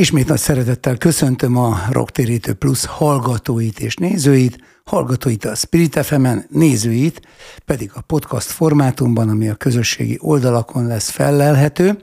[0.00, 7.20] Ismét nagy szeretettel köszöntöm a Rocktérítő Plus hallgatóit és nézőit, hallgatóit a Spirit fm nézőit
[7.64, 11.98] pedig a podcast formátumban, ami a közösségi oldalakon lesz fellelhető.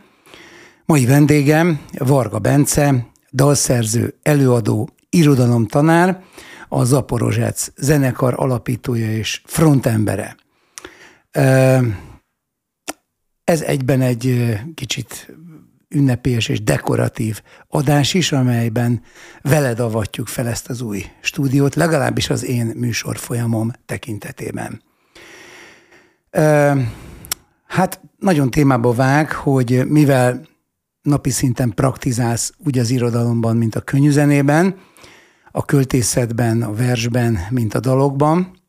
[0.86, 6.24] Mai vendégem Varga Bence, dalszerző, előadó, irodalomtanár,
[6.70, 10.36] a Zaporozsec zenekar alapítója és frontembere.
[13.44, 15.36] Ez egyben egy kicsit
[15.90, 19.02] ünnepélyes és dekoratív adás is, amelyben
[19.42, 24.82] veled avatjuk fel ezt az új stúdiót, legalábbis az én műsorfolyamom tekintetében.
[27.68, 30.48] Hát nagyon témába vág, hogy mivel
[31.02, 34.78] napi szinten praktizálsz úgy az irodalomban, mint a könyvzenében,
[35.52, 38.62] a költészetben, a versben, mint a dalokban.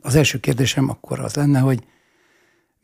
[0.00, 1.84] Az első kérdésem akkor az lenne, hogy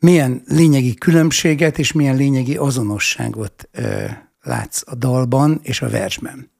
[0.01, 4.05] milyen lényegi különbséget és milyen lényegi azonosságot ö,
[4.41, 6.51] látsz a dalban és a versben?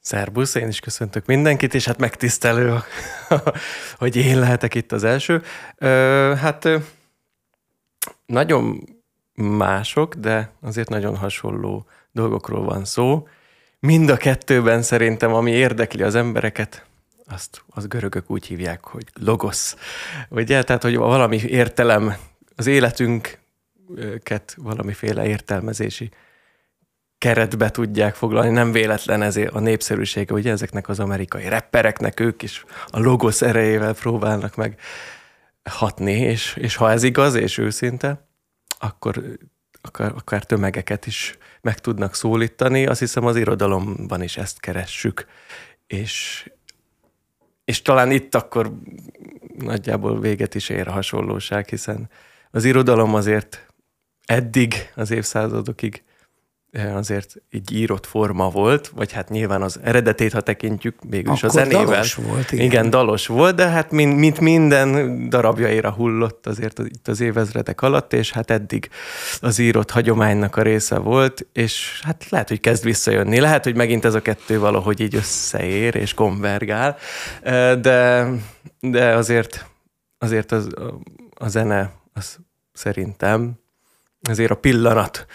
[0.00, 2.78] Szerbusz, én is köszöntök mindenkit, és hát megtisztelő,
[3.98, 5.42] hogy én lehetek itt az első.
[5.76, 6.68] Ö, hát
[8.26, 8.88] nagyon
[9.34, 13.28] mások, de azért nagyon hasonló dolgokról van szó.
[13.78, 16.86] Mind a kettőben szerintem, ami érdekli az embereket,
[17.32, 19.76] azt az görögök úgy hívják, hogy logosz.
[20.28, 20.62] Ugye?
[20.62, 22.14] Tehát, hogy valami értelem,
[22.56, 26.10] az életünket valamiféle értelmezési
[27.18, 28.50] keretbe tudják foglalni.
[28.50, 33.94] Nem véletlen ezért a népszerűsége, ugye ezeknek az amerikai rappereknek, ők is a logosz erejével
[33.94, 34.80] próbálnak meg
[35.70, 38.28] hatni, és, és ha ez igaz és őszinte,
[38.78, 39.22] akkor
[39.80, 42.86] akár, akár tömegeket is meg tudnak szólítani.
[42.86, 45.26] Azt hiszem az irodalomban is ezt keressük,
[45.86, 46.46] és,
[47.64, 48.72] és talán itt akkor
[49.58, 52.10] nagyjából véget is ér a hasonlóság, hiszen
[52.50, 53.66] az irodalom azért
[54.26, 56.02] eddig, az évszázadokig
[56.72, 61.48] azért egy írott forma volt, vagy hát nyilván az eredetét, ha tekintjük, mégis Akkor a
[61.48, 61.84] zenével.
[61.84, 62.64] dalos volt, igen.
[62.64, 62.90] igen.
[62.90, 68.32] dalos volt, de hát mint, mint minden darabjaira hullott azért itt az évezredek alatt, és
[68.32, 68.90] hát eddig
[69.40, 73.40] az írott hagyománynak a része volt, és hát lehet, hogy kezd visszajönni.
[73.40, 76.96] Lehet, hogy megint ez a kettő valahogy így összeér és konvergál,
[77.42, 78.28] eh, de,
[78.80, 79.66] de azért,
[80.18, 80.98] azért az, a,
[81.44, 82.38] a zene az
[82.72, 83.52] szerintem
[84.28, 85.26] azért a pillanat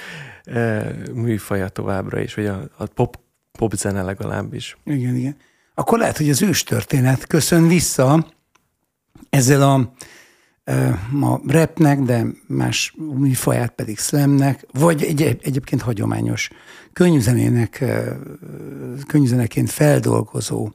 [1.13, 3.19] műfaja továbbra is, vagy a, a pop,
[3.51, 4.77] pop zene legalábbis.
[4.83, 5.35] Igen, igen.
[5.73, 8.27] Akkor lehet, hogy az őstörténet köszön vissza
[9.29, 9.93] ezzel a
[11.11, 16.49] ma rapnek, de más műfaját pedig slamnek, vagy egy, egyébként hagyományos
[16.93, 17.85] könyvzenének,
[19.07, 20.71] könyvzeneként feldolgozó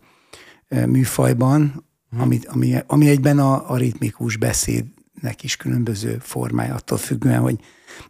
[0.87, 1.87] műfajban,
[2.19, 4.85] ami, ami, ami egyben a, a ritmikus beszéd
[5.23, 7.57] nek is különböző formája, attól függően, hogy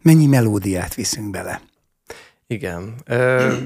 [0.02, 1.60] mennyi melódiát viszünk bele.
[2.46, 2.94] Igen.
[3.04, 3.56] Ö,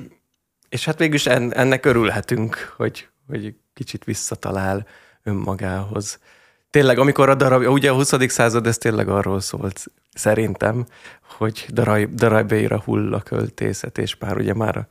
[0.68, 4.86] és hát végülis ennek örülhetünk, hogy, hogy kicsit visszatalál
[5.22, 6.18] önmagához.
[6.70, 8.12] Tényleg, amikor a darab, ugye a 20.
[8.28, 9.84] század, ez tényleg arról szólt
[10.14, 10.86] szerintem,
[11.22, 14.86] hogy darab, darabjaira hull a költészet, és már ugye már a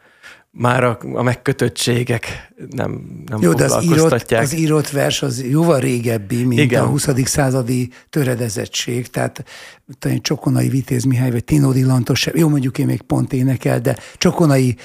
[0.58, 5.80] már a, a megkötöttségek nem, nem Jó, de az írott, az írott vers az jóval
[5.80, 6.84] régebbi, mint Igen.
[6.84, 7.10] a 20.
[7.24, 9.44] századi töredezettség, tehát
[10.00, 14.76] talán Csokonai Vitéz Mihály, vagy Tinódi Lantos, jó mondjuk én még pont énekel, de Csokonai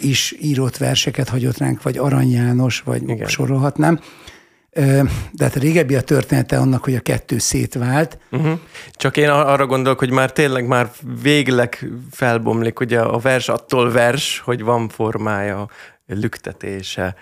[0.00, 3.28] is írott verseket hagyott ránk, vagy Arany János, vagy Igen.
[3.28, 4.00] sorolhatnám
[5.32, 8.18] de hát régebbi a története annak, hogy a kettő szétvált.
[8.30, 8.58] Uh-huh.
[8.90, 10.90] Csak én arra gondolok, hogy már tényleg már
[11.22, 15.68] végleg felbomlik, ugye a vers attól vers, hogy van formája,
[16.06, 17.14] lüktetése,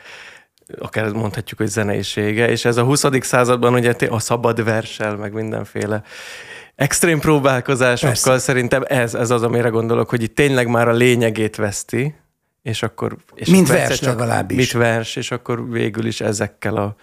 [0.78, 3.04] akár mondhatjuk, hogy zeneisége, és ez a 20.
[3.20, 6.02] században ugye a szabad versel, meg mindenféle
[6.74, 8.38] extrém próbálkozásokkal Persze.
[8.38, 12.14] szerintem ez, ez az, amire gondolok, hogy itt tényleg már a lényegét veszti,
[12.64, 13.16] és akkor...
[13.34, 14.56] És mint vers csak, legalábbis.
[14.56, 16.96] Mint vers, és akkor végül is ezekkel a,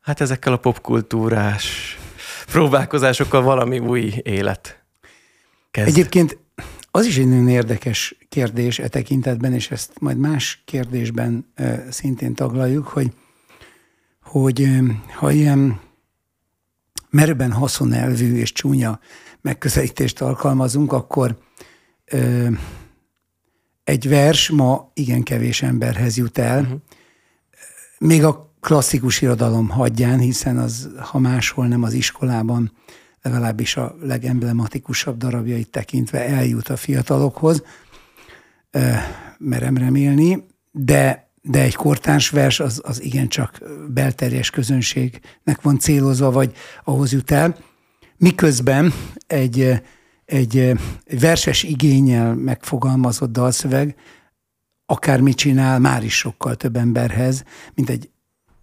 [0.00, 1.98] hát ezekkel a popkultúrás
[2.46, 4.82] próbálkozásokkal valami új élet
[5.70, 5.88] kezd.
[5.88, 6.38] Egyébként
[6.90, 12.34] az is egy nagyon érdekes kérdés e tekintetben, és ezt majd más kérdésben e, szintén
[12.34, 13.12] taglaljuk, hogy,
[14.22, 14.82] hogy e,
[15.14, 15.80] ha ilyen
[17.10, 19.00] merőben haszonelvű és csúnya
[19.40, 21.38] megközelítést alkalmazunk, akkor
[22.04, 22.48] e,
[23.90, 26.62] egy vers ma igen kevés emberhez jut el.
[26.62, 26.80] Uh-huh.
[27.98, 32.72] Még a klasszikus irodalom hagyján, hiszen az, ha máshol nem az iskolában,
[33.22, 37.62] legalábbis a legemblematikusabb darabjait tekintve eljut a fiatalokhoz,
[39.38, 43.58] merem remélni, de, de egy kortárs vers az, az igencsak
[43.88, 46.52] belterjes közönségnek van célozva, vagy
[46.84, 47.56] ahhoz jut el.
[48.16, 48.92] Miközben
[49.26, 49.80] egy,
[50.30, 50.72] egy
[51.20, 53.94] verses igényel megfogalmazott dalszöveg,
[54.86, 57.44] akármit csinál, már is sokkal több emberhez,
[57.74, 58.10] mint egy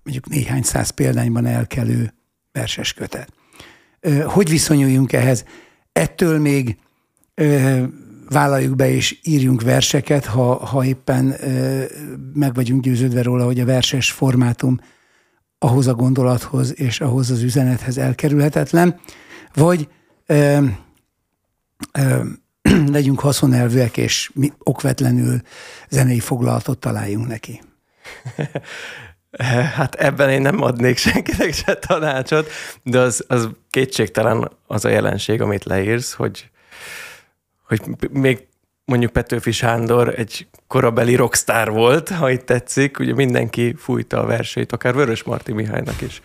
[0.03, 2.13] mondjuk néhány száz példányban elkelő
[2.51, 3.33] verses kötet.
[4.25, 5.43] Hogy viszonyuljunk ehhez?
[5.91, 6.77] Ettől még
[8.29, 11.35] vállaljuk be és írjunk verseket, ha, ha éppen
[12.33, 14.79] meg vagyunk győződve róla, hogy a verses formátum
[15.59, 18.99] ahhoz a gondolathoz és ahhoz az üzenethez elkerülhetetlen,
[19.53, 19.87] vagy
[22.91, 25.41] legyünk haszonelvűek, és mi okvetlenül
[25.89, 27.61] zenei foglalatot találjunk neki.
[29.75, 32.49] Hát ebben én nem adnék senkinek se tanácsot,
[32.83, 36.49] de az, az kétségtelen az a jelenség, amit leírsz, hogy,
[37.63, 37.81] hogy
[38.11, 38.47] még
[38.85, 44.71] mondjuk Petőfi Sándor egy korabeli rockstar volt, ha itt tetszik, ugye mindenki fújta a versét,
[44.71, 46.21] akár Vörös Marti Mihálynak is.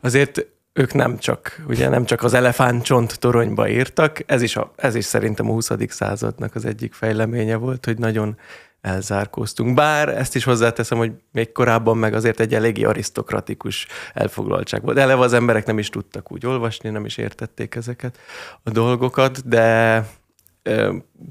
[0.00, 4.94] Azért ők nem csak, ugye nem csak az elefántcsont toronyba írtak, ez is, a, ez
[4.94, 5.70] is szerintem a 20.
[5.88, 8.36] századnak az egyik fejleménye volt, hogy nagyon
[8.80, 9.74] elzárkóztunk.
[9.74, 14.98] Bár ezt is hozzáteszem, hogy még korábban meg azért egy eléggé arisztokratikus elfoglaltság volt.
[14.98, 18.18] Eleve az emberek nem is tudtak úgy olvasni, nem is értették ezeket
[18.62, 20.06] a dolgokat, de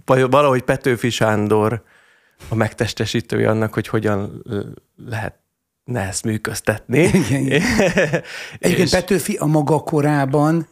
[0.05, 1.83] valahogy Petőfi Sándor
[2.49, 4.43] a megtestesítője annak, hogy hogyan
[5.05, 5.38] lehet
[5.89, 6.99] ne ezt műköztetni.
[6.99, 7.43] Igen.
[8.59, 8.89] Egyébként és...
[8.89, 10.67] Petőfi a maga korában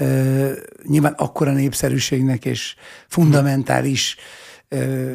[0.00, 0.50] uh,
[0.82, 2.74] nyilván akkora népszerűségnek és
[3.08, 4.16] fundamentális
[4.70, 5.10] uh,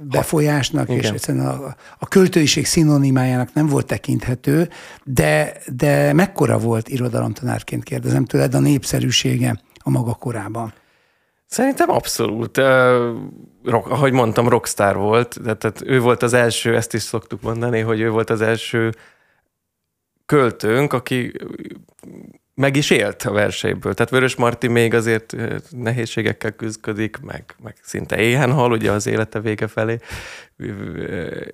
[0.00, 1.00] befolyásnak, igen.
[1.00, 4.68] és egyszerűen a, a költőiség szinonimájának nem volt tekinthető,
[5.04, 10.72] de, de mekkora volt irodalomtanárként kérdezem tőled a népszerűsége a maga korában?
[11.46, 12.58] Szerintem abszolút.
[12.58, 12.64] Uh,
[13.64, 15.38] rock, ahogy mondtam, rockstar volt.
[15.42, 18.92] Tehát, tehát ő volt az első, ezt is szoktuk mondani, hogy ő volt az első
[20.26, 21.32] költőnk, aki
[22.54, 23.94] meg is élt a verseiből.
[23.94, 25.36] Tehát Vörös Marti még azért
[25.70, 29.98] nehézségekkel küzdik, meg, meg szinte éhen hal, ugye az élete vége felé.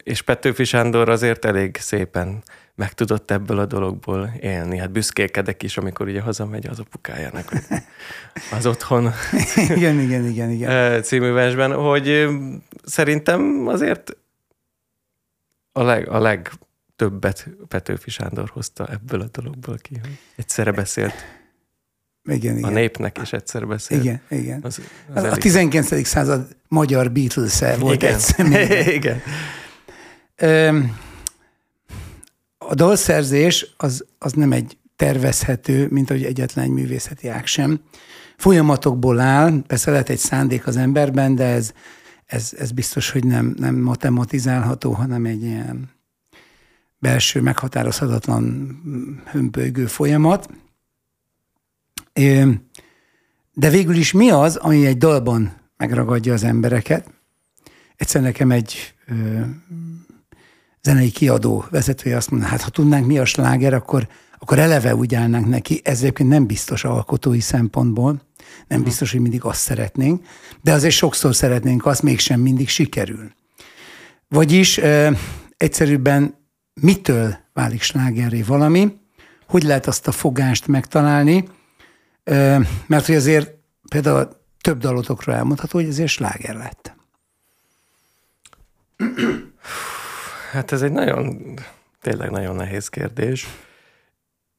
[0.02, 2.42] És Petőfi Sándor azért elég szépen
[2.74, 4.78] meg tudott ebből a dologból élni.
[4.78, 7.52] Hát büszkélkedek is, amikor ugye hazamegy az apukájának
[8.52, 9.12] az otthon.
[9.76, 11.02] igen, igen, igen, igen.
[11.02, 12.28] című versben, hogy
[12.84, 14.16] szerintem azért
[15.72, 21.14] a, leg, a legtöbbet Petőfi Sándor hozta ebből a dologból ki, hogy egyszerre beszélt
[22.24, 22.70] igen, igen.
[22.70, 24.02] A népnek is egyszer beszélt.
[24.02, 24.60] Igen, igen.
[24.62, 24.80] Az,
[25.14, 26.06] az a 19.
[26.06, 28.14] század magyar Beatles-e volt igen.
[28.14, 28.66] egy személy.
[28.98, 29.22] igen
[32.72, 37.80] a dalszerzés az, az nem egy tervezhető, mint ahogy egyetlen egy művészeti ág sem.
[38.36, 41.72] Folyamatokból áll, persze lehet egy szándék az emberben, de ez,
[42.26, 45.90] ez, ez biztos, hogy nem, nem matematizálható, hanem egy ilyen
[46.98, 50.48] belső, meghatározhatatlan hömpölygő folyamat.
[53.52, 57.10] De végül is mi az, ami egy dalban megragadja az embereket?
[57.96, 58.94] Egyszer nekem egy
[60.82, 65.14] zenei kiadó vezetője azt mondta, hát ha tudnánk mi a sláger, akkor, akkor eleve úgy
[65.14, 65.80] állnánk neki.
[65.84, 68.22] Ez egyébként nem biztos alkotói szempontból, nem
[68.68, 68.84] uh-huh.
[68.84, 70.26] biztos, hogy mindig azt szeretnénk,
[70.62, 73.30] de azért sokszor szeretnénk azt, mégsem mindig sikerül.
[74.28, 75.16] Vagyis e,
[75.56, 76.34] egyszerűbben
[76.80, 79.00] mitől válik slágerré valami,
[79.46, 81.48] hogy lehet azt a fogást megtalálni,
[82.86, 83.50] mert hogy azért
[83.88, 84.28] például
[84.60, 86.94] több dalotokról elmondható, hogy ezért sláger lett.
[90.52, 91.54] Hát ez egy nagyon,
[92.00, 93.46] tényleg nagyon nehéz kérdés.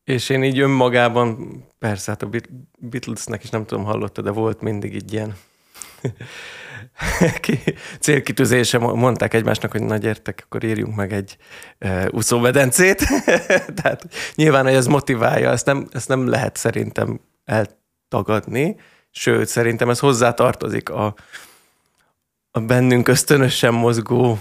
[0.03, 2.29] És én így önmagában, persze, hát a
[2.77, 5.35] Beatlesnek is nem tudom, hallotta, de volt mindig így ilyen
[7.99, 11.38] célkitűzése, mondták egymásnak, hogy na gyertek, akkor írjunk meg egy
[11.79, 13.07] uh, úszómedencét.
[13.81, 18.75] Tehát nyilván, hogy ez motiválja, ezt nem, ezt nem lehet szerintem eltagadni,
[19.12, 21.15] sőt, szerintem ez hozzátartozik a,
[22.51, 24.39] a bennünk ösztönösen mozgó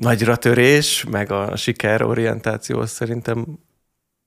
[0.00, 3.46] nagyra törés, meg a sikerorientáció szerintem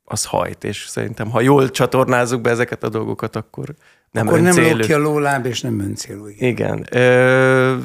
[0.04, 3.74] az hajt, és szerintem ha jól csatornázzuk be ezeket a dolgokat, akkor
[4.12, 4.68] nem Akkor öncélű.
[4.68, 6.28] nem lók a lóláb, és nem öncélú.
[6.28, 6.48] Igen.
[6.50, 6.88] igen.
[6.92, 7.78] Ö,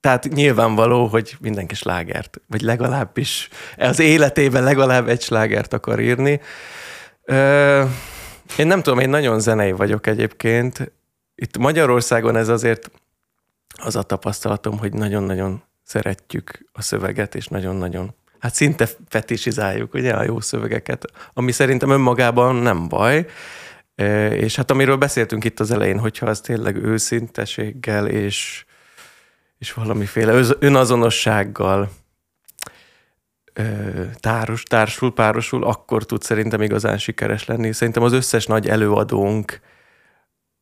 [0.00, 6.40] tehát nyilvánvaló, hogy mindenki slágert, vagy legalábbis az életében legalább egy slágert akar írni.
[7.24, 7.84] Ö,
[8.58, 10.92] én nem tudom, én nagyon zenei vagyok egyébként.
[11.34, 12.90] Itt Magyarországon ez azért
[13.82, 20.22] az a tapasztalatom, hogy nagyon-nagyon szeretjük a szöveget, és nagyon-nagyon, hát szinte fetisizáljuk ugye a
[20.22, 23.26] jó szövegeket, ami szerintem önmagában nem baj,
[24.30, 28.64] és hát amiről beszéltünk itt az elején, hogyha az tényleg őszinteséggel és,
[29.58, 31.90] és valamiféle önazonossággal
[34.20, 37.72] társ, társul, párosul, akkor tud szerintem igazán sikeres lenni.
[37.72, 39.60] Szerintem az összes nagy előadónk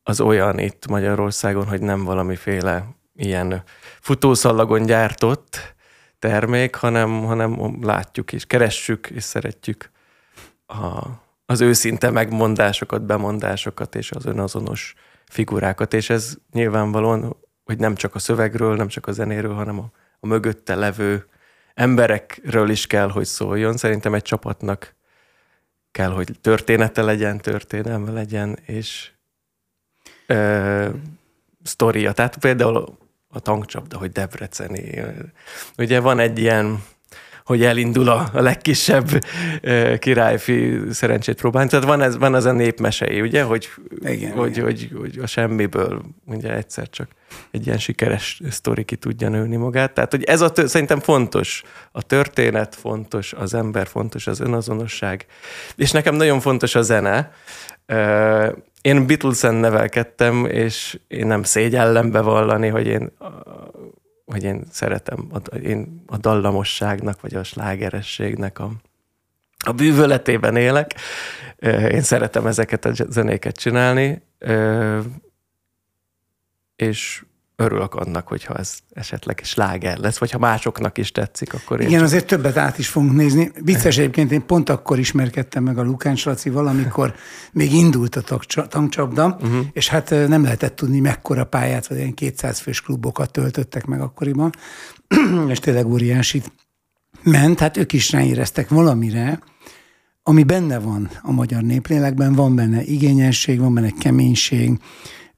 [0.03, 2.85] az olyan itt Magyarországon, hogy nem valamiféle
[3.15, 3.63] ilyen
[3.99, 5.75] futószallagon gyártott
[6.19, 9.89] termék, hanem, hanem látjuk és keressük és szeretjük
[10.65, 11.07] a,
[11.45, 18.19] az őszinte megmondásokat, bemondásokat és az önazonos figurákat, és ez nyilvánvalóan, hogy nem csak a
[18.19, 21.25] szövegről, nem csak a zenéről, hanem a, a mögötte levő
[21.75, 23.77] emberekről is kell, hogy szóljon.
[23.77, 24.95] Szerintem egy csapatnak
[25.91, 29.11] kell, hogy története legyen, történelme legyen, és
[30.27, 30.89] ö,
[31.63, 32.11] sztoria.
[32.11, 35.03] Tehát például a tankcsapda, hogy Debreceni.
[35.77, 36.83] Ugye van egy ilyen
[37.45, 39.25] hogy elindul a, a legkisebb
[39.99, 41.69] királyfi szerencsét próbálni.
[41.69, 44.63] Tehát van, ez, van az a népmesei, ugye, hogy, igen, hogy, igen.
[44.63, 47.07] Hogy, hogy, a semmiből ugye egyszer csak
[47.51, 49.93] egy ilyen sikeres sztori ki tudja nőni magát.
[49.93, 51.63] Tehát, hogy ez a, szerintem fontos.
[51.91, 55.25] A történet fontos, az ember fontos, az önazonosság.
[55.75, 57.31] És nekem nagyon fontos a zene.
[58.81, 63.11] Én Beatles-en nevelkedtem, és én nem szégyellem bevallani, hogy én
[64.25, 68.71] hogy én szeretem a, én a dallamosságnak, vagy a slágerességnek a,
[69.65, 70.95] a bűvöletében élek.
[71.91, 74.21] Én szeretem ezeket a zenéket csinálni,
[76.75, 81.87] és örülök annak, hogyha ez esetleg sláger lesz, vagy ha másoknak is tetszik, akkor én
[81.87, 82.07] Igen, csak...
[82.07, 83.51] azért többet át is fogunk nézni.
[83.63, 87.15] Vicces egyébként, én pont akkor ismerkedtem meg a Lukács Laci valamikor
[87.51, 89.65] még indult a tankcsapda, uh-huh.
[89.73, 94.49] és hát nem lehetett tudni, mekkora pályát, vagy ilyen 200 fős klubokat töltöttek meg akkoriban,
[95.47, 96.51] és tényleg óriásit
[97.23, 99.39] ment, hát ők is ráéreztek valamire,
[100.23, 104.79] ami benne van a magyar néplélekben, van benne igényesség, van benne keménység,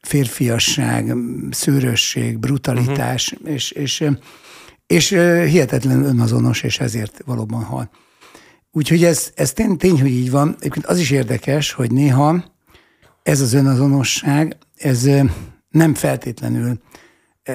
[0.08, 1.16] férfiasság,
[1.52, 3.52] szőrösség, brutalitás, uh-huh.
[3.52, 4.04] és, és,
[4.88, 5.10] és
[5.48, 7.90] hihetetlen önazonos, és ezért valóban hal.
[8.72, 10.56] Úgyhogy ez, ez tény, tény, hogy így van.
[10.60, 12.44] Egyébként az is érdekes, hogy néha
[13.24, 15.10] ez az önazonosság, ez
[15.70, 16.80] nem feltétlenül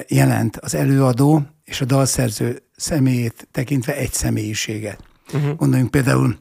[0.07, 5.03] jelent az előadó és a dalszerző személyét tekintve egy személyiséget.
[5.33, 5.55] Uh-huh.
[5.55, 6.37] Gondoljunk például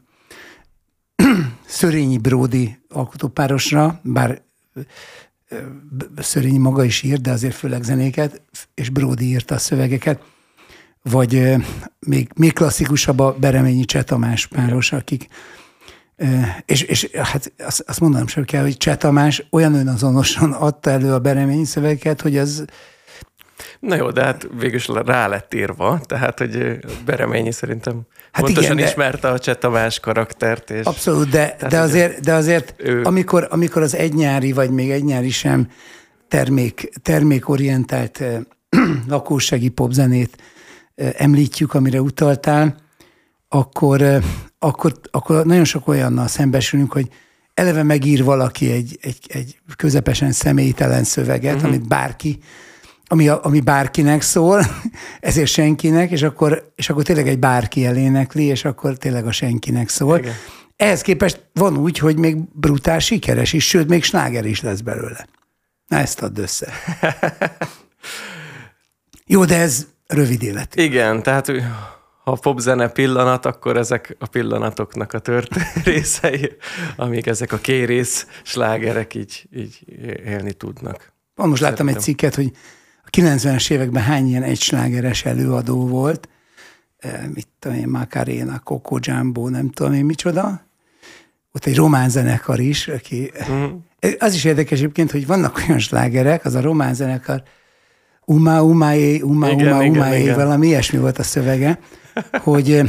[1.67, 4.43] Szörényi Bródi alkotópárosra, bár
[6.17, 8.43] Szörényi maga is írt, de azért főleg zenéket,
[8.75, 10.21] és Brody írta a szövegeket,
[11.03, 11.55] vagy
[12.07, 15.29] még, még klasszikusabb a Bereményi Cseh Tamás páros, akik
[16.65, 21.13] és, és hát azt, azt mondanom sem kell, hogy Cseh Tamás olyan önazonosan adta elő
[21.13, 22.65] a Bereményi szövegeket, hogy az
[23.81, 28.01] Na jó, de hát végülis rá lett írva, tehát, hogy Bereményi szerintem
[28.33, 30.71] hát pontosan igen, ismerte a Cseh Tamás karaktert.
[30.71, 33.03] És abszolút, de, de azért, de azért ő...
[33.05, 35.69] amikor, amikor az egynyári, vagy még egynyári sem
[36.29, 38.23] termék, termékorientált
[39.09, 40.37] lakósági popzenét
[40.95, 42.77] említjük, amire utaltál,
[43.49, 44.23] akkor,
[44.59, 47.09] akkor, akkor nagyon sok olyannal szembesülünk, hogy
[47.55, 51.69] eleve megír valaki egy, egy, egy közepesen személytelen szöveget, uh-huh.
[51.69, 52.39] amit bárki
[53.13, 54.65] ami, ami bárkinek szól,
[55.21, 59.89] ezért senkinek, és akkor, és akkor tényleg egy bárki elénekli, és akkor tényleg a senkinek
[59.89, 60.19] szól.
[60.19, 60.35] Igen.
[60.77, 65.27] Ehhez képest van úgy, hogy még brutál sikeres is, sőt, még sláger is lesz belőle.
[65.87, 66.73] Na, ezt add össze.
[69.27, 70.77] Jó, de ez rövid élet.
[70.77, 71.53] Igen, tehát
[72.25, 76.57] ha popzene pillanat, akkor ezek a pillanatoknak a tört részei,
[76.97, 79.85] amíg ezek a kérész slágerek így, így
[80.25, 81.13] élni tudnak.
[81.35, 82.53] Most láttam egy cikket, hogy
[83.17, 86.29] 90-es években hány ilyen egyslágeres előadó volt,
[87.35, 90.67] mit tudom én, Macarena, Coco Jumbo, nem tudom én micsoda.
[91.53, 93.33] Ott egy román zenekar is, aki...
[93.51, 93.65] Mm.
[94.19, 97.43] Az is érdekes egyébként, hogy vannak olyan slágerek, az a román zenekar,
[98.25, 101.79] Uma, Umaé, Uma, igen, Uma, Umaé, valami ilyesmi volt a szövege,
[102.43, 102.83] hogy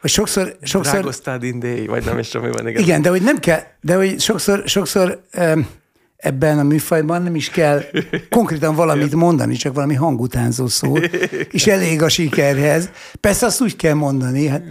[0.00, 0.56] hogy sokszor...
[0.62, 2.68] sokszor Drágosztád indéi, vagy nem is tudom, mi van.
[2.68, 2.82] Igen.
[2.82, 5.68] igen, de hogy nem kell, de hogy sokszor, sokszor um,
[6.18, 7.82] ebben a műfajban nem is kell
[8.30, 10.96] konkrétan valamit mondani, csak valami hangutánzó szó,
[11.50, 12.90] és elég a sikerhez.
[13.20, 14.62] Persze azt úgy kell mondani, hát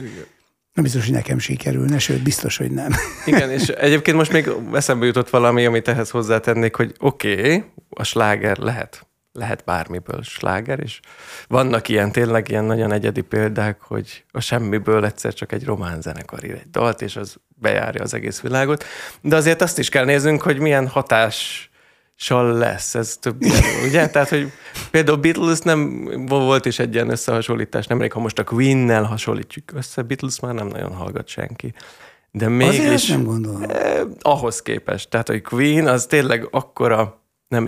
[0.74, 2.92] nem biztos, hogy nekem sikerülne, sőt, biztos, hogy nem.
[3.25, 8.04] Igen, és egyébként most még eszembe jutott valami, amit ehhez hozzátennék, hogy oké, okay, a
[8.04, 11.00] sláger lehet lehet bármiből sláger, és
[11.48, 16.44] vannak ilyen tényleg ilyen nagyon egyedi példák, hogy a semmiből egyszer csak egy román zenekar
[16.44, 18.84] ír egy dalt, és az bejárja az egész világot.
[19.22, 21.70] De azért azt is kell néznünk, hogy milyen hatás
[22.30, 23.44] lesz, ez több
[23.86, 24.08] ugye?
[24.10, 24.52] Tehát, hogy
[24.92, 30.02] például Beatles nem volt is egy ilyen összehasonlítás, nemrég, ha most a Queen-nel hasonlítjuk össze,
[30.02, 31.74] Beatles már nem nagyon hallgat senki.
[32.32, 33.08] De mégis...
[33.08, 33.64] nem gondolom.
[33.70, 35.10] Eh, ahhoz képest.
[35.10, 37.68] Tehát, hogy Queen az tényleg akkora nem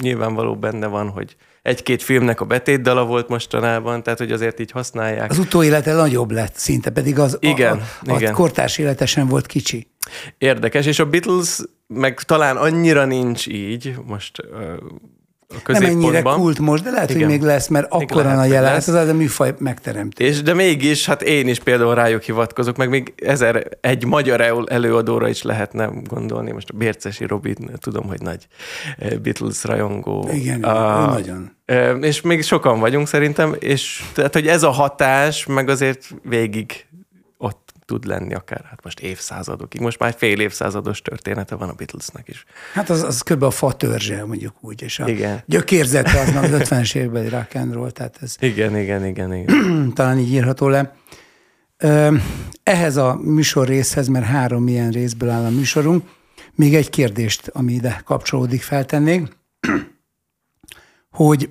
[0.00, 5.30] nyilvánvaló benne van, hogy egy-két filmnek a betétdala volt mostanában, tehát hogy azért így használják.
[5.30, 8.32] Az utóélete nagyobb lett szinte, pedig az igen, a, a, a igen.
[8.32, 9.86] kortárs életesen volt kicsi.
[10.38, 14.78] érdekes, és a Beatles meg talán annyira nincs így, most a
[15.66, 17.22] Nem ennyire kult most, de lehet, Igen.
[17.22, 20.28] hogy még lesz, mert akkor a jelenet, az a műfaj megteremtés.
[20.28, 25.28] És de mégis, hát én is például rájuk hivatkozok, meg még ezer egy magyar előadóra
[25.28, 26.52] is lehetne gondolni.
[26.52, 28.46] Most a Bércesi Robi, tudom, hogy nagy
[28.98, 30.28] eh, Beatles rajongó.
[30.32, 31.56] Igen, a, nagyon.
[31.64, 36.86] Eh, és még sokan vagyunk szerintem, és tehát, hogy ez a hatás, meg azért végig
[37.86, 39.80] tud lenni akár hát most évszázadokig.
[39.80, 42.44] Most már fél évszázados története van a Beatlesnek is.
[42.72, 43.42] Hát az, az kb.
[43.42, 45.42] a fa törzse, mondjuk úgy, és a igen.
[45.46, 48.36] gyökérzete az meg az 50-es évekbeli rock and roll, tehát ez...
[48.38, 49.92] Igen, igen, igen, igen.
[49.94, 50.96] talán így írható le.
[52.62, 56.08] Ehhez a műsor részhez, mert három ilyen részből áll a műsorunk,
[56.54, 59.36] még egy kérdést, ami ide kapcsolódik, feltennék,
[61.10, 61.50] hogy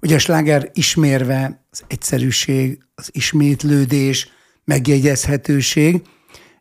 [0.00, 4.28] ugye a sláger ismérve az egyszerűség, az ismétlődés,
[4.64, 6.02] megjegyezhetőség.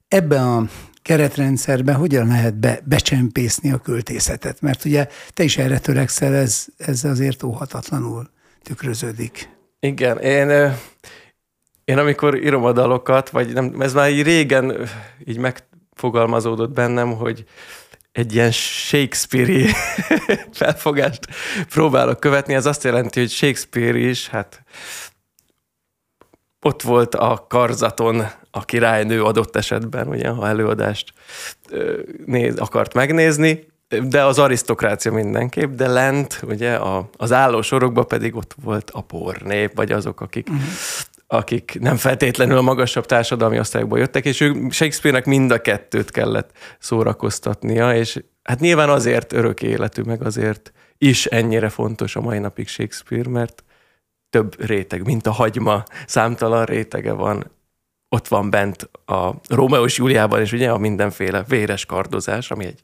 [0.08, 0.70] Ebben a
[1.02, 4.62] keretrendszerben hogyan lehet be, becsempészni a költészetet?
[4.62, 8.30] Mert ugye te is erre törekszel, ez, ez azért óhatatlanul
[8.64, 9.50] tükröződik.
[9.80, 10.74] Igen, én,
[11.86, 14.90] én amikor írom a dalokat, vagy nem, ez már így régen
[15.26, 17.46] így megfogalmazódott bennem, hogy
[18.12, 19.66] egy ilyen Shakespeare-i
[20.60, 21.28] felfogást
[21.70, 22.54] próbálok követni.
[22.54, 24.64] Ez azt jelenti, hogy Shakespeare is, hát
[26.62, 31.14] ott volt a karzaton a királynő adott esetben, ugye, ha előadást
[32.26, 33.70] néz, akart megnézni,
[34.10, 39.76] de az arisztokrácia mindenképp, de lent, ugye, a, az állósorokban pedig ott volt a pornép,
[39.76, 40.64] vagy azok, akik, uh-huh.
[41.28, 46.52] akik nem feltétlenül a magasabb társadalmi osztályokból jöttek, és ő Shakespeare-nek mind a kettőt kellett
[46.80, 52.68] szórakoztatnia, és hát nyilván azért örök életű, meg azért is ennyire fontos a mai napig
[52.68, 53.64] Shakespeare, mert
[54.32, 57.52] több réteg, mint a hagyma, számtalan rétege van.
[58.10, 62.82] Ott van bent a Rómeó és Júliában is ugye a mindenféle véres kardozás, ami egy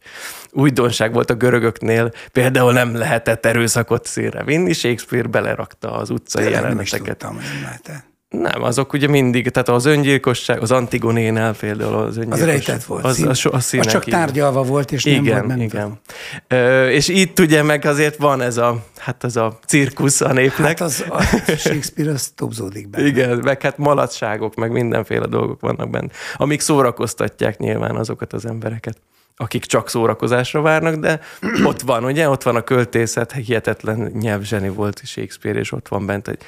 [0.51, 2.11] újdonság volt a görögöknél.
[2.31, 6.71] Például nem lehetett erőszakot szélre vinni, Shakespeare belerakta az utcai jeleneteket.
[6.71, 12.17] Nem is tudtam, hogy nem, azok ugye mindig, tehát az öngyilkosság, az Antigonénál például az
[12.17, 12.47] öngyilkosság.
[12.47, 13.03] Az rejtett volt.
[13.03, 15.99] Az, az, az, az, az csak tárgyalva volt, és igen, nem volt Igen,
[16.47, 20.67] Ö, és itt ugye meg azért van ez a, hát ez a cirkusz a népnek.
[20.67, 21.21] Hát az, a
[21.57, 23.07] Shakespeare az tobzódik benne.
[23.07, 28.97] Igen, meg hát maladságok, meg mindenféle dolgok vannak benne, amik szórakoztatják nyilván azokat az embereket
[29.39, 31.19] akik csak szórakozásra várnak, de
[31.63, 36.27] ott van, ugye, ott van a költészet, hihetetlen nyelvzseni volt Shakespeare, és ott van bent
[36.27, 36.41] egy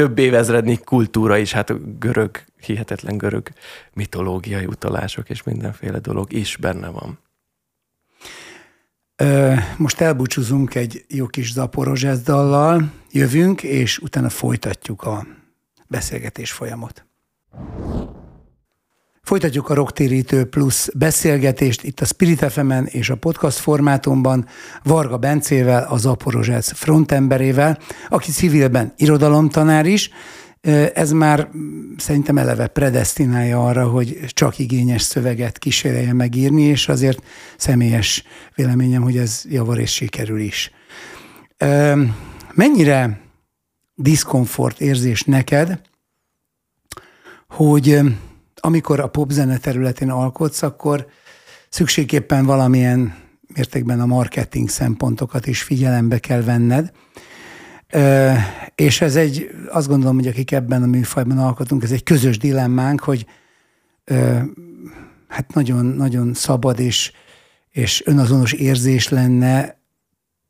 [0.00, 3.48] több évezrednyi kultúra is, hát görög, hihetetlen görög
[3.92, 7.18] mitológiai utalások és mindenféle dolog is benne van.
[9.76, 15.26] Most elbúcsúzunk egy jó kis zaporozsász dallal, jövünk, és utána folytatjuk a
[15.88, 17.04] beszélgetés folyamot.
[19.30, 24.46] Folytatjuk a Rocktérítő plusz beszélgetést itt a Spirit fm és a podcast formátumban
[24.82, 30.10] Varga Bencével, az Aporozsec frontemberével, aki civilben irodalomtanár is.
[30.94, 31.48] Ez már
[31.96, 37.22] szerintem eleve predestinálja arra, hogy csak igényes szöveget kísérelje megírni, és azért
[37.56, 40.70] személyes véleményem, hogy ez javarészt sikerül is.
[42.54, 43.20] Mennyire
[43.94, 45.80] diszkomfort érzés neked,
[47.48, 48.00] hogy
[48.60, 51.06] amikor a popzene területén alkotsz, akkor
[51.68, 53.14] szükségképpen valamilyen
[53.54, 56.92] mértékben a marketing szempontokat is figyelembe kell venned.
[58.74, 63.00] És ez egy, azt gondolom, hogy akik ebben a műfajban alkotunk, ez egy közös dilemmánk,
[63.00, 63.26] hogy
[65.28, 67.12] hát nagyon, nagyon szabad és,
[67.70, 69.78] és önazonos érzés lenne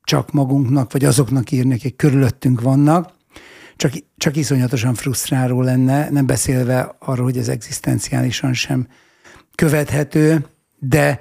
[0.03, 3.19] csak magunknak, vagy azoknak írni, akik körülöttünk vannak,
[3.81, 8.87] csak, csak iszonyatosan frusztráló lenne, nem beszélve arról, hogy ez egzisztenciálisan sem
[9.55, 10.47] követhető,
[10.79, 11.21] de,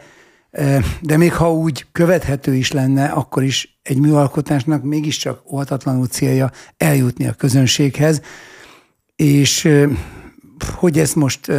[1.01, 7.27] de még ha úgy követhető is lenne, akkor is egy műalkotásnak mégiscsak óhatatlanul célja eljutni
[7.27, 8.21] a közönséghez,
[9.15, 9.69] és
[10.63, 11.51] hogy ez most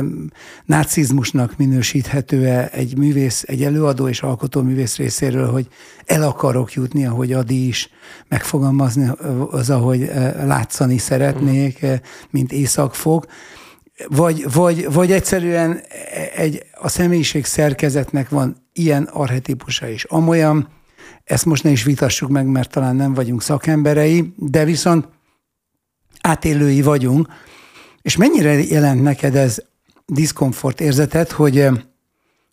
[0.65, 5.69] narcizmusnak minősíthető-e egy művész, egy előadó és alkotó művész részéről, hogy
[6.05, 7.91] el akarok jutni, ahogy Adi is
[8.29, 9.11] megfogalmazni,
[9.51, 10.11] az, ahogy
[10.45, 11.87] látszani szeretnék,
[12.31, 13.27] mint északfog,
[14.07, 15.81] vagy, vagy, vagy egyszerűen
[16.37, 20.69] egy, a személyiség szerkezetnek van ilyen arhetipusa is, amolyan,
[21.25, 25.09] ezt most ne is vitassuk meg, mert talán nem vagyunk szakemberei, de viszont
[26.21, 27.29] átélői vagyunk,
[28.03, 29.59] és mennyire jelent neked ez
[30.07, 31.75] diszkomfort érzetet, hogy, eh,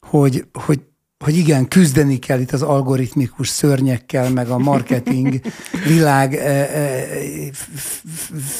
[0.01, 0.81] hogy, hogy,
[1.23, 5.41] hogy igen, küzdeni kell itt az algoritmikus szörnyekkel, meg a marketing
[5.87, 7.49] világ eh, eh,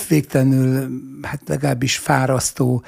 [0.08, 0.90] végtelenül,
[1.22, 2.84] hát legalábbis fárasztó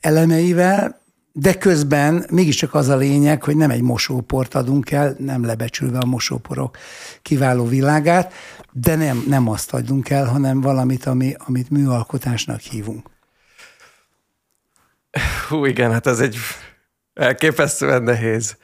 [0.00, 5.98] elemeivel, de közben mégiscsak az a lényeg, hogy nem egy mosóport adunk el, nem lebecsülve
[5.98, 6.76] a mosóporok
[7.22, 8.32] kiváló világát,
[8.72, 13.15] de nem, nem azt adunk el, hanem valamit, ami, amit műalkotásnak hívunk.
[15.48, 16.36] Hú, igen, hát ez egy
[17.14, 18.56] elképesztően nehéz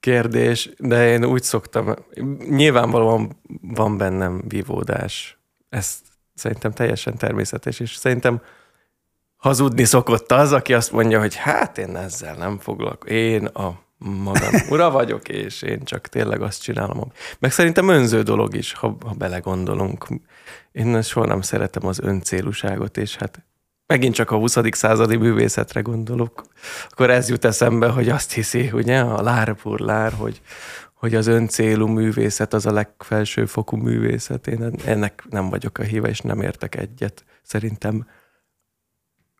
[0.00, 1.94] kérdés, de én úgy szoktam,
[2.48, 5.38] nyilvánvalóan van bennem vívódás.
[5.68, 5.98] Ez
[6.34, 8.42] szerintem teljesen természetes, és szerintem
[9.36, 13.16] hazudni szokott az, aki azt mondja, hogy hát én ezzel nem foglalkozom.
[13.16, 17.12] Én a magam ura vagyok, és én csak tényleg azt csinálom.
[17.38, 20.06] Meg szerintem önző dolog is, ha, ha belegondolunk.
[20.72, 23.44] Én soha nem szeretem az öncélúságot, és hát
[23.88, 24.56] megint csak a 20.
[24.70, 26.42] századi művészetre gondolok,
[26.88, 30.40] akkor ez jut eszembe, hogy azt hiszi, ugye, a lárpurlár, hogy,
[30.94, 34.46] hogy az öncélú művészet az a legfelső fokú művészet.
[34.46, 37.24] Én ennek nem vagyok a híve, és nem értek egyet.
[37.42, 38.06] Szerintem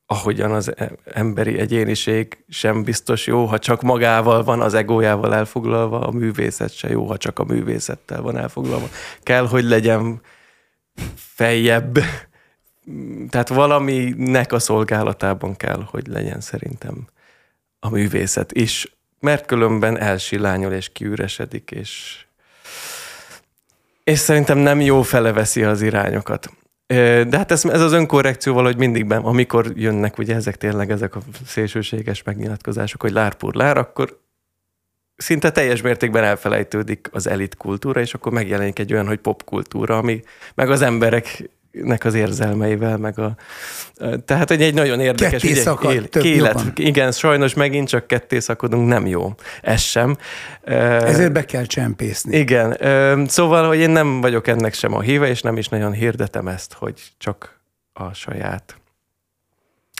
[0.06, 6.00] ahogyan az e- emberi egyéniség sem biztos jó, ha csak magával van, az egójával elfoglalva,
[6.00, 8.88] a művészet se jó, ha csak a művészettel van elfoglalva.
[9.22, 10.20] Kell, hogy legyen
[11.14, 11.98] fejjebb,
[13.28, 17.06] tehát valaminek a szolgálatában kell, hogy legyen szerintem
[17.80, 22.24] a művészet is, mert különben elsilányol és kiüresedik, és,
[24.04, 26.50] és szerintem nem jó fele veszi az irányokat.
[27.28, 31.16] De hát ez, ez az önkorrekció valahogy mindig ben, amikor jönnek ugye ezek tényleg ezek
[31.16, 34.18] a szélsőséges megnyilatkozások, hogy lárpur lár, akkor
[35.16, 40.22] szinte teljes mértékben elfelejtődik az elit kultúra, és akkor megjelenik egy olyan, hogy popkultúra, ami
[40.54, 41.50] meg az emberek
[41.82, 43.34] nek az érzelmeivel, meg a...
[44.24, 45.42] Tehát egy, egy nagyon érdekes...
[45.42, 46.54] Ketté szakad, él, több élet.
[46.54, 46.72] Jobban.
[46.76, 49.34] Igen, sajnos megint csak ketté szakadunk, nem jó.
[49.62, 50.16] Ez sem.
[50.64, 52.36] Ezért be kell csempészni.
[52.36, 52.76] Igen.
[53.26, 56.72] Szóval, hogy én nem vagyok ennek sem a híve, és nem is nagyon hirdetem ezt,
[56.72, 57.60] hogy csak
[57.92, 58.76] a saját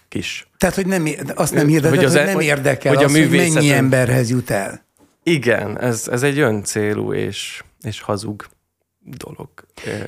[0.09, 0.49] kis...
[0.59, 3.19] Tehát, hogy nem, azt nem hirdetem, hogy, az, hogy e- nem érdekel hogy, az, a
[3.19, 4.87] hogy mennyi emberhez jut el.
[5.23, 8.47] Igen, ez, ez egy öncélú és, és hazug
[9.17, 9.49] dolog.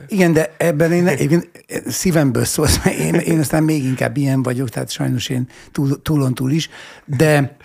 [0.09, 1.43] Igen, de ebben én, én
[1.87, 6.35] szívemből szólsz, mert én, én aztán még inkább ilyen vagyok, tehát sajnos én túl, túlon
[6.35, 6.71] túl is,
[7.05, 7.57] de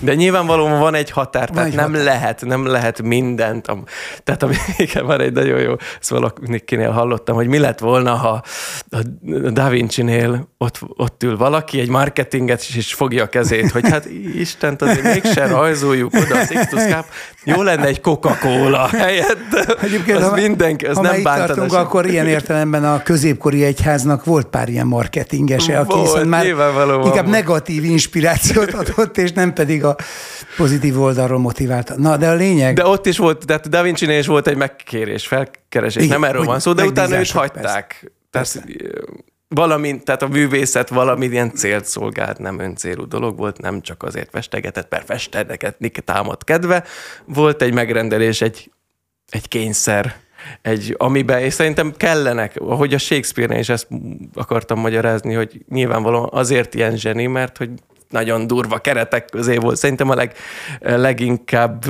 [0.00, 2.04] de nyilvánvalóan van egy határ, van tehát egy nem határ.
[2.04, 3.66] lehet, nem lehet mindent.
[4.24, 8.42] Tehát ami, igen, van egy nagyon jó, ezt valakinél hallottam, hogy mi lett volna, ha
[8.90, 8.98] a
[9.52, 14.08] Da Vinci-nél ott, ott ül valaki, egy marketinget is, és fogja a kezét, hogy hát
[14.34, 17.04] Istent azért mégse rajzoljuk oda a Sixtus Cup,
[17.44, 19.76] jó lenne egy Coca-Cola helyett.
[19.82, 24.46] Egyébként, az ha, mindenki, az ha nem tartunk, akkor ilyen értelemben a középkori egyháznak volt
[24.46, 26.46] pár ilyen marketingese, aki volt, már
[27.04, 29.96] inkább negatív inspirációt adott, és nem pedig a
[30.56, 31.94] pozitív oldalról motiválta.
[31.96, 32.74] Na, de a lényeg...
[32.74, 36.44] De ott is volt, tehát Da vinci is volt egy megkérés, felkeresés, Igen, nem erről
[36.44, 38.10] van szó, de utána őt hagyták.
[38.30, 38.60] Persze.
[38.60, 38.90] Tehát,
[39.54, 44.90] valami, tehát a művészet valamilyen célt szolgált, nem öncélú dolog volt, nem csak azért festegetett,
[44.90, 46.84] mert festedeket támad kedve,
[47.24, 48.70] volt egy megrendelés, egy,
[49.30, 50.16] egy kényszer,
[50.62, 53.88] egy, amiben, és szerintem kellenek, ahogy a Shakespeare-nél is ezt
[54.34, 57.70] akartam magyarázni, hogy nyilvánvalóan azért ilyen zseni, mert hogy
[58.10, 59.76] nagyon durva keretek közé volt.
[59.76, 60.34] Szerintem a leg,
[60.80, 61.84] leginkább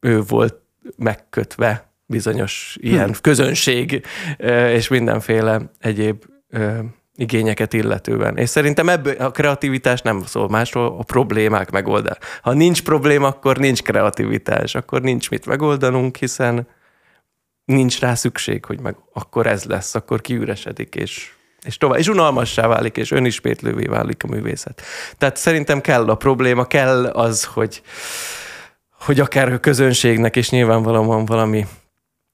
[0.00, 0.54] ő volt
[0.96, 3.20] megkötve bizonyos ilyen hmm.
[3.20, 4.06] közönség
[4.72, 6.24] és mindenféle egyéb
[7.16, 8.36] igényeket illetően.
[8.36, 12.18] És szerintem ebből a kreativitás nem szól másról, a problémák megoldása.
[12.42, 16.68] Ha nincs probléma, akkor nincs kreativitás, akkor nincs mit megoldanunk, hiszen
[17.64, 21.35] nincs rá szükség, hogy meg akkor ez lesz, akkor kiüresedik, és
[21.66, 24.82] és tovább, és unalmassá válik, és önismétlővé válik a művészet.
[25.18, 27.82] Tehát szerintem kell a probléma, kell az, hogy,
[29.00, 31.66] hogy akár a közönségnek is nyilvánvalóan valami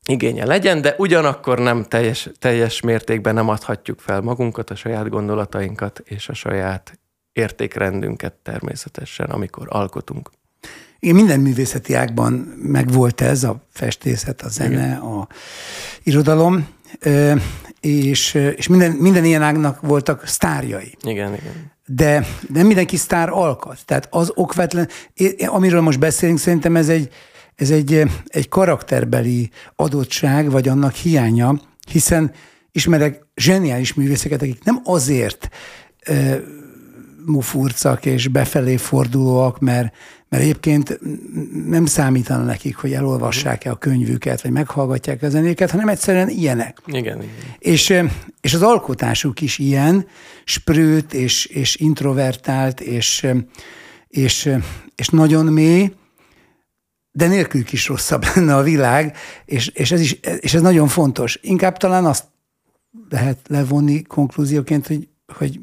[0.09, 6.03] igénye legyen, de ugyanakkor nem teljes, teljes mértékben nem adhatjuk fel magunkat, a saját gondolatainkat
[6.05, 6.99] és a saját
[7.33, 10.31] értékrendünket természetesen, amikor alkotunk.
[10.99, 14.97] Igen, minden művészeti ágban megvolt ez, a festészet, a zene, Igen.
[14.97, 15.27] a
[16.03, 16.69] irodalom,
[17.83, 20.97] és, és minden, minden ilyen ágnak voltak sztárjai.
[21.03, 21.73] Igen, igen.
[21.87, 23.79] De nem mindenki sztár alkat.
[23.85, 24.89] Tehát az okvetlen,
[25.47, 27.09] amiről most beszélünk, szerintem ez egy,
[27.55, 32.33] ez egy, egy karakterbeli adottság, vagy annak hiánya, hiszen
[32.73, 35.49] ismerek zseniális művészeket, akik nem azért
[37.27, 39.95] mufurcak és befelé fordulóak, mert,
[40.29, 41.01] mert egyébként
[41.67, 46.79] nem számítana nekik, hogy elolvassák-e a könyvüket, vagy meghallgatják a zenéket, hanem egyszerűen ilyenek.
[46.87, 47.35] Igen, igen.
[47.59, 47.95] És,
[48.41, 50.07] és az alkotásuk is ilyen,
[50.45, 53.27] sprőt és, és introvertált, és,
[54.09, 54.51] és,
[54.95, 55.93] és nagyon mély,
[57.13, 61.39] de nélkülük is rosszabb lenne a világ, és, és, ez is, és ez nagyon fontos.
[61.43, 62.25] Inkább talán azt
[63.09, 65.61] lehet levonni konklúzióként, hogy, hogy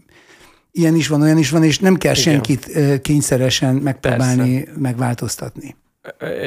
[0.72, 2.24] ilyen is van, olyan is van, és nem kell Igen.
[2.24, 4.80] senkit kényszeresen megpróbálni Persze.
[4.80, 5.76] megváltoztatni.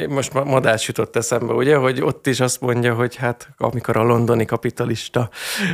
[0.09, 4.45] Most madás jutott eszembe, ugye, hogy ott is azt mondja, hogy hát amikor a londoni
[4.45, 5.29] kapitalista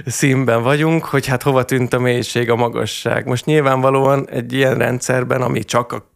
[0.06, 3.26] színben vagyunk, hogy hát hova tűnt a mélység, a magasság.
[3.26, 6.10] Most nyilvánvalóan egy ilyen rendszerben, ami csak a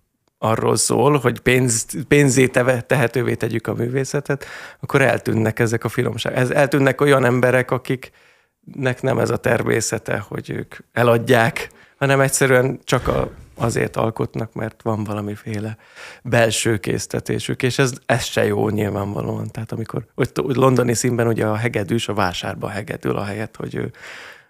[0.44, 2.48] arról szól, hogy pénz, pénzé
[2.88, 4.46] tehetővé tegyük a művészetet,
[4.80, 6.38] akkor eltűnnek ezek a finomságok.
[6.38, 13.08] Ez, eltűnnek olyan emberek, akiknek nem ez a természete, hogy ők eladják, hanem egyszerűen csak
[13.08, 15.78] a, azért alkotnak, mert van valamiféle
[16.24, 19.52] belső késztetésük, és ez, ez se jó nyilvánvalóan.
[19.52, 23.92] Tehát amikor hogy londoni színben ugye a hegedűs a vásárba hegedül, a helyet, hogy ő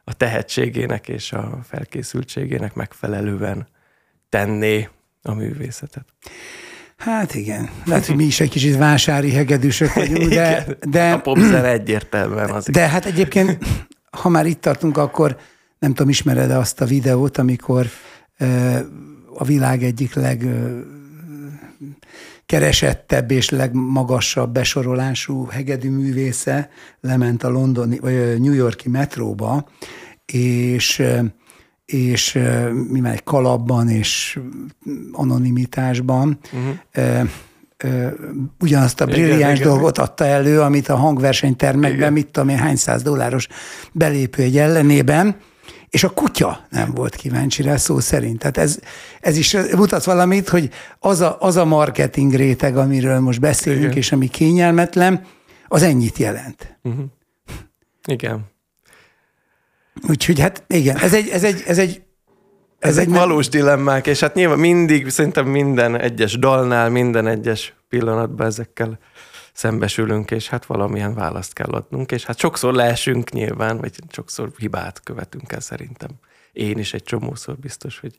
[0.03, 3.67] a tehetségének és a felkészültségének megfelelően
[4.29, 4.89] tenné
[5.21, 6.05] a művészetet.
[6.97, 10.65] Hát igen, lehet, hogy mi is egy kicsit vásári hegedűsök vagyunk, de...
[10.81, 12.65] de a popzer egyértelműen az.
[12.65, 13.57] De hát egyébként,
[14.11, 15.37] ha már itt tartunk, akkor
[15.83, 17.87] nem tudom, ismered -e azt a videót, amikor
[19.33, 20.47] a világ egyik leg
[22.45, 26.69] keresettebb és legmagasabb besorolású hegedű művésze
[27.01, 29.69] lement a londoni, vagy a New Yorki metróba,
[30.25, 31.03] és
[31.85, 32.39] és
[32.89, 34.39] mi már egy kalapban és
[35.11, 37.29] anonimitásban uh-huh.
[38.59, 40.05] ugyanazt a brilliáns dolgot igen.
[40.05, 42.13] adta elő, amit a hangversenytermekben, igen.
[42.13, 43.47] mit tudom én, hány száz dolláros
[43.91, 45.35] belépő egy ellenében,
[45.93, 48.39] és a kutya nem volt kíváncsi rá szó szerint.
[48.39, 48.79] Tehát ez,
[49.21, 53.97] ez is mutat valamit, hogy az a, az a marketing réteg, amiről most beszélünk, Igen.
[53.97, 55.25] és ami kényelmetlen,
[55.67, 56.77] az ennyit jelent.
[56.83, 57.05] Uh-huh.
[58.05, 58.45] Igen.
[60.09, 62.01] Úgyhogy hát igen, ez egy, ez egy, ez egy
[62.79, 67.73] ez Ezek egy valós dilemmák, és hát nyilván mindig, szerintem minden egyes dalnál, minden egyes
[67.89, 68.99] pillanatban ezekkel
[69.53, 75.01] szembesülünk, és hát valamilyen választ kell adnunk, és hát sokszor leesünk nyilván, vagy sokszor hibát
[75.03, 76.09] követünk el szerintem.
[76.51, 78.17] Én is egy csomószor biztos, hogy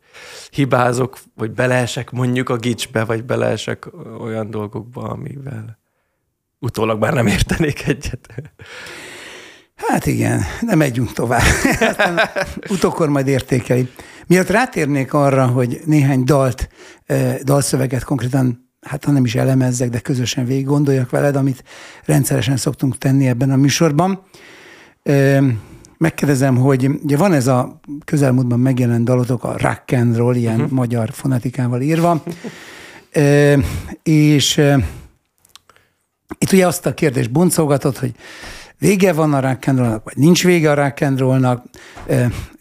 [0.51, 3.87] hibázok, vagy beleesek mondjuk a gicsbe, vagy beleesek
[4.19, 5.79] olyan dolgokba, amivel
[6.59, 8.35] utólag már nem értenék egyet.
[9.75, 11.43] Hát igen, nem megyünk tovább.
[12.71, 13.91] Utókor majd értékeli.
[14.27, 16.69] Miatt rátérnék arra, hogy néhány dalt,
[17.07, 21.65] eh, dalszöveget konkrétan, hát ha nem is elemezzek, de közösen végig gondoljak veled, amit
[22.05, 24.23] rendszeresen szoktunk tenni ebben a műsorban.
[25.99, 30.71] Megkérdezem, hogy ugye van ez a közelmúltban megjelent dalotok, a rock and roll, ilyen uh-huh.
[30.71, 32.23] magyar fonetikával írva,
[34.03, 34.61] és
[36.39, 38.15] itt ugye azt a kérdést boncolgatott, hogy
[38.79, 41.59] vége van a rock'n'rollnak, vagy nincs vége a rock'n'rollnak,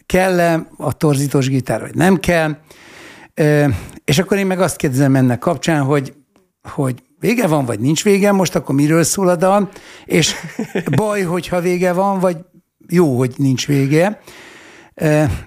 [0.06, 2.56] kell-e a torzítós gitár, vagy nem kell.
[4.04, 6.14] És akkor én meg azt kérdezem ennek kapcsán, hogy,
[6.62, 9.70] hogy vége van, vagy nincs vége, most akkor miről szól a dal,
[10.04, 10.34] és
[10.96, 12.36] baj, hogyha vége van, vagy
[12.88, 14.20] jó, hogy nincs vége.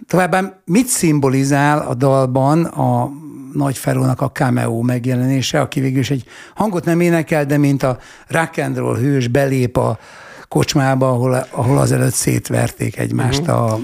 [0.08, 3.12] Továbbá mit szimbolizál a dalban a
[3.54, 6.24] nagy Ferónak a cameo megjelenése, aki végül is egy
[6.56, 10.00] hangot nem énekel, de mint a rock and roll hős belép a,
[10.48, 13.72] kocsmába, ahol, ahol azelőtt szétverték egymást uh-huh.
[13.72, 13.80] a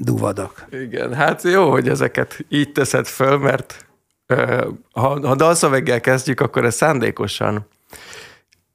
[0.00, 0.66] duvadak.
[0.70, 3.86] Igen, hát jó, hogy ezeket így teszed föl, mert
[4.92, 7.66] ha, ha dalszöveggel kezdjük, akkor ezt szándékosan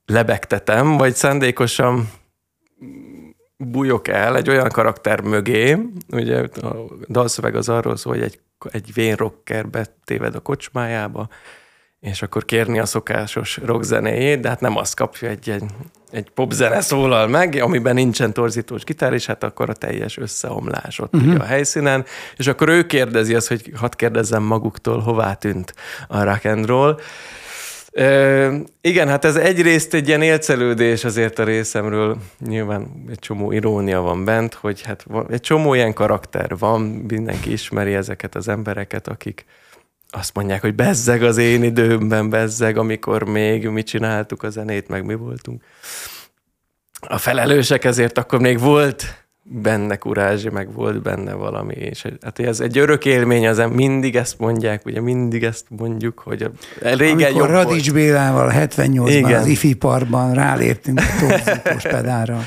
[0.06, 2.10] lebegtetem, vagy szándékosan
[3.58, 5.78] bújok el egy olyan karakter mögé,
[6.10, 6.76] ugye a
[7.08, 8.40] dalszöveg az arról szól, hogy egy,
[8.72, 11.30] egy vén rocker betéved a kocsmájába,
[12.00, 15.64] és akkor kérni a szokásos rockzenéjét, de hát nem azt kapja, egy, egy,
[16.12, 21.15] egy popzene szólal meg, amiben nincsen torzítós gitár, és hát akkor a teljes összeomlás ott
[21.15, 21.41] uh-huh.
[21.41, 22.06] a helyszínen,
[22.38, 25.74] és akkor ő kérdezi azt, hogy hadd kérdezzem maguktól, hová tűnt
[26.08, 27.00] a rock and roll.
[27.91, 32.17] E, igen, hát ez egyrészt egy ilyen élcelődés azért a részemről,
[32.48, 37.93] nyilván egy csomó irónia van bent, hogy hát egy csomó ilyen karakter van, mindenki ismeri
[37.93, 39.45] ezeket az embereket, akik,
[40.10, 45.06] azt mondják, hogy bezzeg az én időmben, bezzeg, amikor még mi csináltuk a zenét, meg
[45.06, 45.63] mi voltunk.
[47.00, 52.60] A felelősek ezért akkor még volt benne kurázsi, meg volt benne valami, és hát ez
[52.60, 56.50] egy örök élmény, az mindig ezt mondják, ugye mindig ezt mondjuk, hogy
[56.82, 57.93] régen Amikor Radics volt.
[57.93, 62.41] Bélával 78-ban az IFI parkban ráléptünk a torzítós pedára.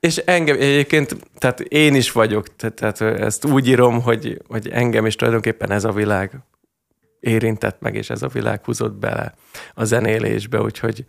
[0.00, 5.16] És engem egyébként, tehát én is vagyok, tehát ezt úgy írom, hogy, hogy engem is
[5.16, 6.30] tulajdonképpen ez a világ
[7.22, 9.34] érintett meg, és ez a világ húzott bele
[9.74, 11.04] a zenélésbe, úgyhogy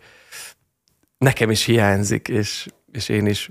[1.18, 3.50] nekem is hiányzik, és, és én is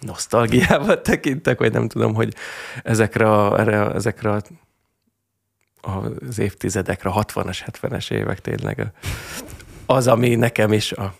[0.00, 2.34] nosztalgiával tekintek, vagy nem tudom, hogy
[2.82, 4.42] ezekre, a, erre, ezekre a,
[6.28, 8.92] az évtizedekre, 60-as, 70-es évek tényleg
[9.86, 11.14] az, ami nekem is a,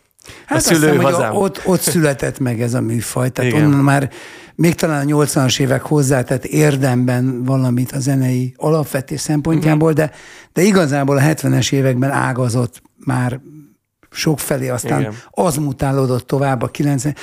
[0.46, 1.34] hát a szülőhazám.
[1.34, 3.64] Ott, ott született meg ez a műfaj, tehát Igen.
[3.64, 4.10] onnan már
[4.54, 10.10] még talán a 80-as évek hozzátett érdemben valamit a zenei alapvetés szempontjából, de,
[10.52, 13.40] de igazából a 70-es években ágazott már
[14.10, 15.14] sokfelé, aztán Igen.
[15.30, 17.16] az mutálódott tovább a 90,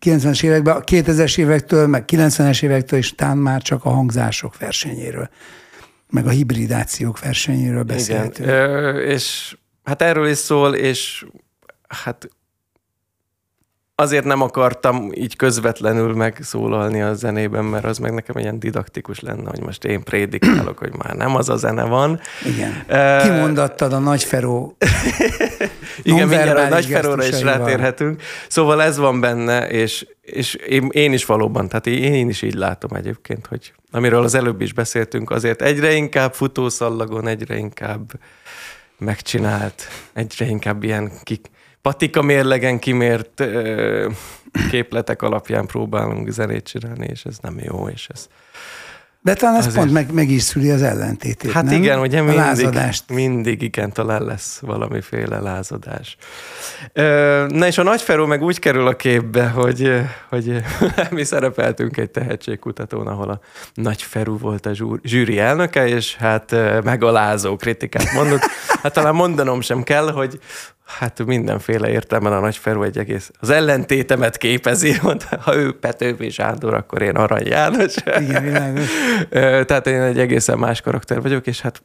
[0.00, 5.28] 90-es években, a 2000-es évektől, meg 90-es évektől, és tán már csak a hangzások versenyéről,
[6.10, 8.48] meg a hibridációk versenyéről beszéltünk.
[8.48, 11.24] Igen, Ö, és hát erről is szól, és
[11.92, 12.28] hát
[13.94, 19.48] azért nem akartam így közvetlenül megszólalni a zenében, mert az meg nekem ilyen didaktikus lenne,
[19.48, 22.20] hogy most én prédikálok, hogy már nem az a zene van.
[22.44, 22.84] Igen.
[22.88, 24.76] Uh, Kimondattad a nagyferó
[26.02, 28.22] Igen, mindjárt a nagyferóra is rátérhetünk.
[28.48, 32.90] Szóval ez van benne, és, és én, én is valóban, tehát én is így látom
[32.96, 38.12] egyébként, hogy amiről az előbb is beszéltünk, azért egyre inkább futószallagon, egyre inkább
[38.98, 41.50] megcsinált, egyre inkább ilyen kik,
[41.82, 44.10] patika mérlegen kimért ö,
[44.70, 48.28] képletek alapján próbálunk zenét csinálni, és ez nem jó, és ez
[49.24, 51.82] de talán ez pont meg, meg is szüli az ellentétét, Hát nem?
[51.82, 53.08] igen, ugye mindig, lázadást.
[53.08, 56.16] mindig igen, talán lesz valamiféle lázadás.
[57.48, 59.92] Na és a Nagyferó meg úgy kerül a képbe, hogy,
[60.28, 60.62] hogy
[61.10, 63.40] mi szerepeltünk egy tehetségkutatón, ahol a
[63.74, 66.50] Nagyferú volt a zsűri elnöke, és hát
[66.84, 68.42] megalázó kritikát mondott.
[68.82, 70.40] Hát talán mondanom sem kell, hogy,
[70.98, 76.30] Hát mindenféle értelmen a nagy Ferú egy egész, az ellentétemet képezi, mondta, ha ő Petőfi
[76.30, 77.94] Sándor, akkor én Arany János.
[78.20, 78.78] Igen,
[79.66, 81.82] Tehát én egy egészen más karakter vagyok, és hát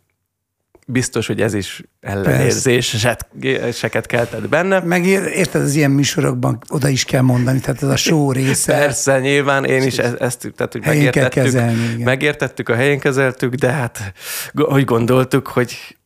[0.90, 4.80] biztos, hogy ez is ellenérzéseket keltett benne.
[4.80, 8.74] Meg érted, az ilyen műsorokban oda is kell mondani, tehát ez a show része.
[8.74, 13.72] Persze, nyilván én is ezt, ezt tehát, hogy megértettük, kezelni, megértettük, a helyén kezeltük, de
[13.72, 14.14] hát
[14.54, 15.98] hogy gondoltuk, hogy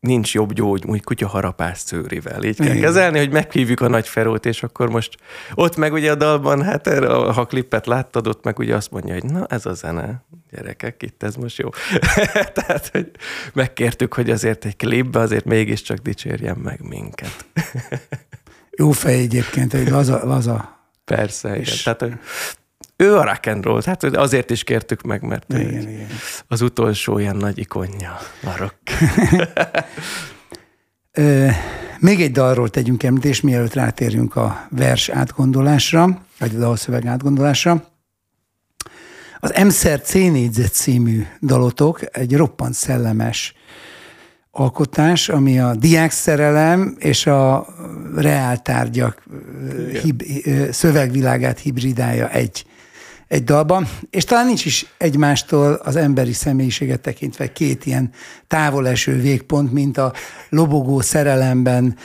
[0.00, 2.44] nincs jobb gyógy, úgy kutyaharapás szőrivel.
[2.44, 2.80] Így kell Igen.
[2.80, 5.16] kezelni, hogy meghívjuk a nagy ferót, és akkor most
[5.54, 9.24] ott meg ugye a dalban, hát ha klippet láttad, ott meg ugye azt mondja, hogy
[9.24, 11.68] na ez a zene, gyerekek, itt ez most jó.
[12.58, 13.10] Tehát, hogy
[13.52, 17.44] megkértük, hogy azért egy klipbe azért mégiscsak dicsérjen meg minket.
[18.80, 20.78] jó fej egyébként, egy laza, laza
[21.16, 21.80] Persze, és...
[21.80, 21.96] igen.
[21.96, 22.18] Tehát
[23.00, 26.06] ő a rock and roll, hát azért is kértük meg, mert igen, igen.
[26.46, 28.78] az utolsó ilyen nagy ikonja a rock.
[31.98, 37.84] Még egy dalról tegyünk említést, mielőtt rátérjünk a vers átgondolásra, vagy a dalszöveg átgondolásra.
[39.40, 43.54] Az Emszer C négyzet című dalotok egy roppant szellemes
[44.50, 47.66] alkotás, ami a diák szerelem és a
[48.16, 49.22] reáltárgyak
[50.02, 50.22] hib,
[50.70, 52.64] szövegvilágát hibridálja egy
[53.30, 58.10] egy dalban, és talán nincs is egymástól az emberi személyiséget tekintve két ilyen
[58.46, 60.12] távoleső végpont, mint a
[60.48, 61.96] lobogó szerelemben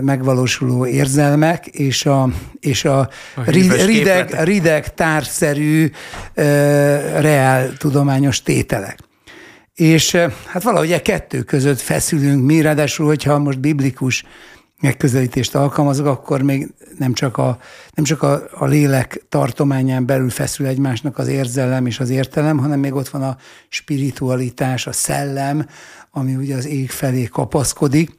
[0.00, 2.28] megvalósuló érzelmek, és a,
[2.60, 2.98] és a,
[3.34, 3.50] a
[3.84, 5.90] rideg, rideg társzerű
[7.14, 8.98] reál tudományos tételek.
[9.74, 10.16] És
[10.46, 14.24] hát valahogy a e kettő között feszülünk mi, ráadásul, hogyha most biblikus
[14.80, 17.58] megközelítést alkalmazok, akkor még nem csak a,
[17.94, 22.80] nem csak a, a lélek tartományán belül feszül egymásnak az érzelem és az értelem, hanem
[22.80, 23.36] még ott van a
[23.68, 25.66] spiritualitás, a szellem,
[26.10, 28.16] ami ugye az ég felé kapaszkodik,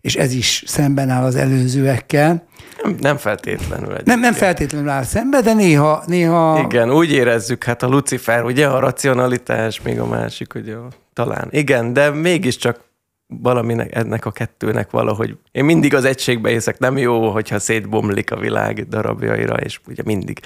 [0.00, 2.46] és ez is szemben áll az előzőekkel.
[2.82, 3.96] Nem, nem feltétlenül.
[4.04, 6.60] Nem, nem feltétlenül áll szembe, de néha, néha...
[6.64, 10.74] Igen, úgy érezzük, hát a Lucifer, ugye a racionalitás, még a másik, ugye
[11.12, 11.48] talán.
[11.50, 12.80] Igen, de mégiscsak
[13.30, 15.36] valaminek, ennek a kettőnek valahogy.
[15.52, 20.40] Én mindig az egységbe észek, nem jó, hogyha szétbomlik a világ darabjaira, és ugye mindig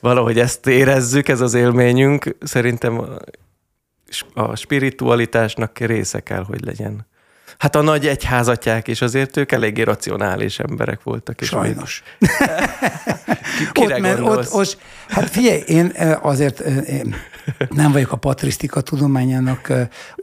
[0.00, 2.36] valahogy ezt érezzük, ez az élményünk.
[2.40, 3.04] Szerintem
[4.34, 7.06] a spiritualitásnak része kell, hogy legyen.
[7.58, 11.40] Hát a nagy egyházatják is azért ők eléggé racionális emberek voltak.
[11.40, 12.02] És Sajnos.
[13.72, 17.14] Kire ott, mert ott, ott, hát figyelj, én azért én
[17.70, 19.72] nem vagyok a patrisztika tudományának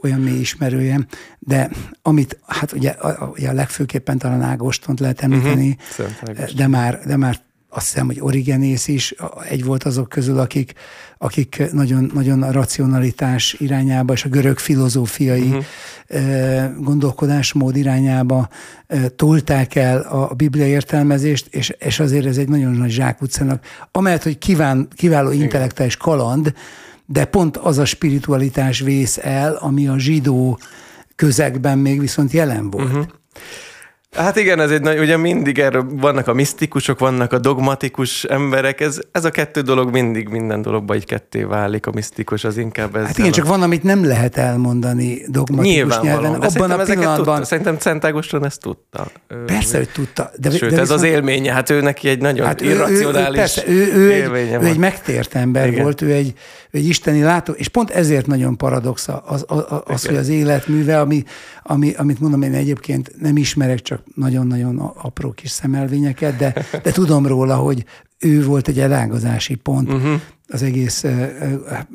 [0.02, 1.00] olyan mély ismerője,
[1.38, 1.70] de
[2.02, 2.94] amit, hát ugye
[3.32, 6.50] ugye legfőképpen talán Ágostont lehet említeni, uh-huh.
[6.54, 7.40] de, már, de már
[7.74, 9.14] azt hiszem, hogy Origenész is
[9.48, 10.72] egy volt azok közül, akik,
[11.18, 15.64] akik nagyon, nagyon a racionalitás irányába és a görög filozófiai uh-huh.
[16.78, 18.48] gondolkodásmód irányába
[19.16, 24.38] tolták el a Biblia értelmezést, és, és azért ez egy nagyon nagy zsákutcának, amellett, hogy
[24.38, 26.52] kíván, kiváló intellektuális kaland,
[27.06, 30.58] de pont az a spiritualitás vész el, ami a zsidó
[31.16, 32.88] közegben még viszont jelen volt.
[32.88, 33.06] Uh-huh.
[34.16, 38.80] Hát igen, ez egy nagy, ugye mindig erről vannak a misztikusok, vannak a dogmatikus emberek,
[38.80, 42.96] ez, ez a kettő dolog mindig minden dologban egy ketté válik, a misztikus az inkább
[42.96, 43.06] ez.
[43.06, 43.34] Hát igen, a...
[43.34, 46.40] csak van, amit nem lehet elmondani dogmatikus nyelven.
[46.40, 47.24] De Abban a pillanatban...
[47.24, 49.06] Tudta, szerintem Szent Ágoston ezt tudta.
[49.46, 50.30] Persze, hogy tudta.
[50.36, 51.00] De, Sőt, de ez viszont...
[51.00, 54.62] az élménye, hát ő neki egy nagyon hát irracionális ő, ő, persze, ő, ő, egy,
[54.62, 55.82] ő egy megtért ember igen.
[55.82, 56.34] volt, ő egy,
[56.70, 61.00] ő egy isteni látó, és pont ezért nagyon paradox az, az, az hogy az életműve,
[61.00, 61.24] ami,
[61.62, 67.26] ami, amit mondom, én egyébként nem ismerek, csak nagyon-nagyon apró kis szemelvényeket, de, de tudom
[67.26, 67.84] róla, hogy
[68.18, 70.20] ő volt egy elágazási pont uh-huh.
[70.48, 71.04] az egész,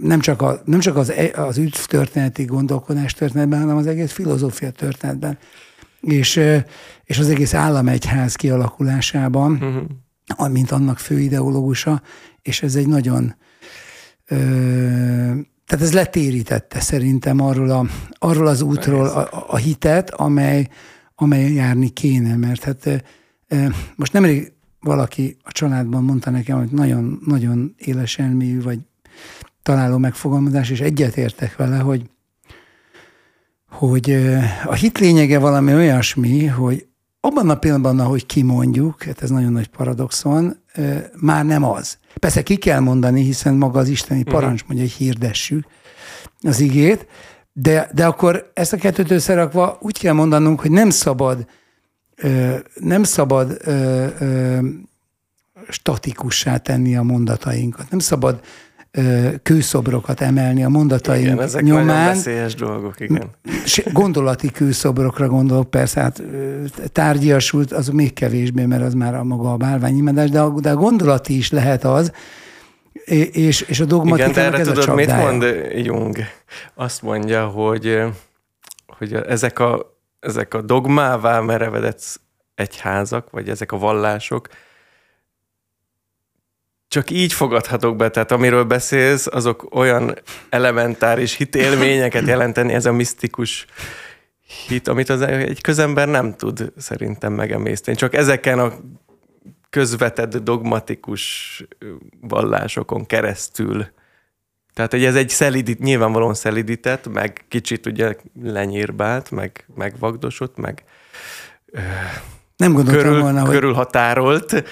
[0.01, 4.12] nem csak, a, nem csak az, e, az üdv történeti gondolkodás történetben, hanem az egész
[4.12, 5.38] filozófia történetben.
[6.01, 6.41] És,
[7.03, 10.51] és az egész államegyház kialakulásában, uh-huh.
[10.51, 12.01] mint annak fő ideológusa,
[12.41, 13.36] és ez egy nagyon
[15.68, 20.68] tehát ez letérítette szerintem arról, a, arról az útról a, a hitet, amely,
[21.20, 23.03] amely járni kéne, mert hát
[23.95, 28.80] most nemrég valaki a családban mondta nekem, hogy nagyon, nagyon éles elmélyű, vagy
[29.63, 32.09] találó megfogalmazás, és egyetértek vele, hogy,
[33.70, 34.11] hogy
[34.65, 36.88] a hit lényege valami olyasmi, hogy
[37.20, 40.57] abban a pillanatban, ahogy kimondjuk, hát ez nagyon nagy paradoxon,
[41.22, 41.97] már nem az.
[42.20, 44.30] Persze ki kell mondani, hiszen maga az isteni mhm.
[44.30, 45.65] parancs mondja, hogy hirdessük
[46.41, 47.07] az igét,
[47.60, 51.45] de, de akkor ezt a kettőt összerakva úgy kell mondanunk, hogy nem szabad
[52.74, 53.58] nem szabad
[55.70, 57.89] statikussá tenni a mondatainkat.
[57.89, 58.39] Nem szabad
[59.43, 62.08] kőszobrokat emelni a mondataink igen, ezek nyomán.
[62.08, 63.30] Veszélyes dolgok, igen.
[63.93, 66.22] Gondolati kőszobrokra gondolok, persze, hát
[66.91, 70.76] tárgyiasult, az még kevésbé, mert az már a maga a bálványimádás, de a, de a
[70.76, 72.12] gondolati is lehet az,
[73.06, 75.43] és, és a dogmatikának Igen, de erre tudod, mit mond
[75.76, 76.18] Jung?
[76.74, 78.02] Azt mondja, hogy,
[78.88, 82.20] hogy ezek a, ezek a dogmává merevedett
[82.56, 84.48] egyházak, vagy ezek a vallások,
[86.88, 90.18] csak így fogadhatok be, tehát amiről beszélsz, azok olyan
[90.50, 93.66] elementáris hitélményeket jelenteni, ez a misztikus
[94.68, 97.98] hit, amit az egy közember nem tud szerintem megemészteni.
[97.98, 98.74] Csak ezeken a
[99.78, 101.63] közvetett dogmatikus
[102.21, 103.86] vallásokon keresztül.
[104.73, 110.84] Tehát, hogy ez egy szelidít, nyilvánvalóan szelidített, meg kicsit ugye lenyírbált, meg megvagdosott, meg
[112.55, 113.49] nem gondoltam körül, volna, hogy...
[113.49, 114.63] Körülhatárolt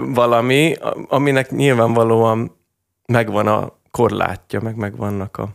[0.00, 0.76] valami,
[1.08, 2.56] aminek nyilvánvalóan
[3.06, 5.48] megvan a korlátja, meg megvannak a,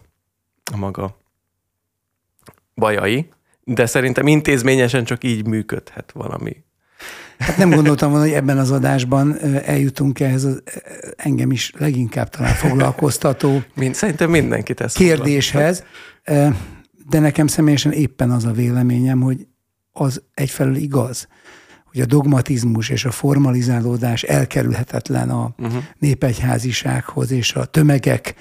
[0.74, 1.18] a maga
[2.76, 3.30] bajai,
[3.64, 6.66] de szerintem intézményesen csak így működhet valami.
[7.38, 10.64] Hát nem gondoltam volna, hogy ebben az adásban eljutunk ehhez az
[11.16, 15.84] engem is leginkább talán foglalkoztató Mind, szerintem mindenkit ez kérdéshez,
[17.10, 19.48] de nekem személyesen éppen az a véleményem, hogy
[19.92, 21.28] az egyfelől igaz,
[21.86, 25.84] hogy a dogmatizmus és a formalizálódás elkerülhetetlen a uh-huh.
[26.00, 28.36] népegyházisághoz és a tömegek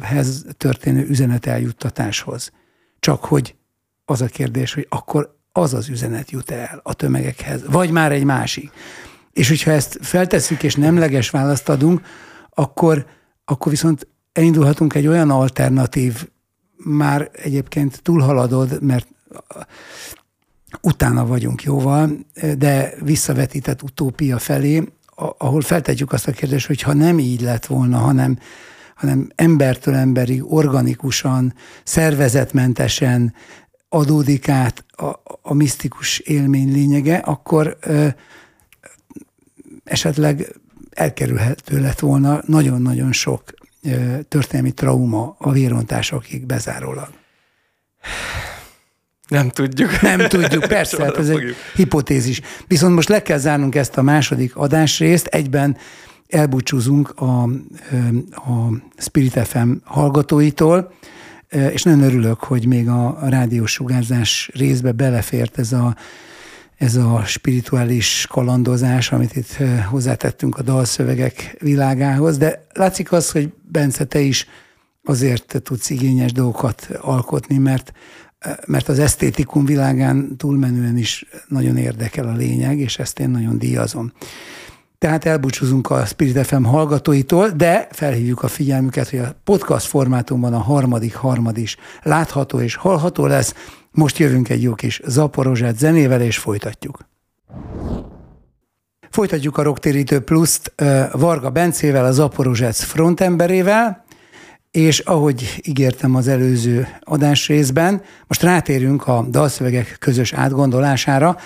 [0.00, 2.52] hez történő üzenet eljuttatáshoz.
[3.00, 3.54] Csak hogy
[4.04, 8.24] az a kérdés, hogy akkor az az üzenet jut el a tömegekhez, vagy már egy
[8.24, 8.70] másik.
[9.32, 12.00] És hogyha ezt feltesszük és nemleges választ adunk,
[12.54, 13.06] akkor,
[13.44, 16.28] akkor viszont elindulhatunk egy olyan alternatív,
[16.84, 19.06] már egyébként túlhaladod, mert
[20.80, 22.10] utána vagyunk jóval,
[22.58, 24.92] de visszavetített utópia felé,
[25.38, 28.38] ahol feltetjük azt a kérdést, hogy ha nem így lett volna, hanem,
[28.94, 33.34] hanem embertől emberig, organikusan, szervezetmentesen
[33.92, 35.10] adódik át a,
[35.42, 38.08] a misztikus élmény lényege, akkor ö,
[39.84, 40.54] esetleg
[40.90, 43.42] elkerülhető lett volna nagyon-nagyon sok
[43.82, 47.08] ö, történelmi trauma a vérontásokig bezárólag.
[49.28, 50.00] Nem tudjuk.
[50.00, 52.40] Nem tudjuk, persze, hát ez egy hipotézis.
[52.66, 55.76] Viszont most le kell zárnunk ezt a második adásrészt, egyben
[56.28, 57.42] elbúcsúzunk a,
[58.34, 60.92] a Spirit FM hallgatóitól,
[61.50, 65.96] és nagyon örülök, hogy még a, rádiós sugárzás részbe belefért ez a,
[66.76, 69.56] ez a spirituális kalandozás, amit itt
[69.88, 74.46] hozzátettünk a dalszövegek világához, de látszik az, hogy Bence, te is
[75.04, 77.92] azért tudsz igényes dolgokat alkotni, mert
[78.66, 84.12] mert az esztétikum világán túlmenően is nagyon érdekel a lényeg, és ezt én nagyon díjazom.
[85.00, 90.58] Tehát elbúcsúzunk a Spirit FM hallgatóitól, de felhívjuk a figyelmüket, hogy a podcast formátumban a
[90.58, 93.54] harmadik harmad is látható és hallható lesz.
[93.90, 96.98] Most jövünk egy jó kis zaporozsát zenével, és folytatjuk.
[99.10, 100.74] Folytatjuk a Rocktérítő Pluszt
[101.12, 104.04] Varga Bencével, a Zaporozsec frontemberével,
[104.70, 111.36] és ahogy ígértem az előző adásrészben, most rátérünk a dalszövegek közös átgondolására.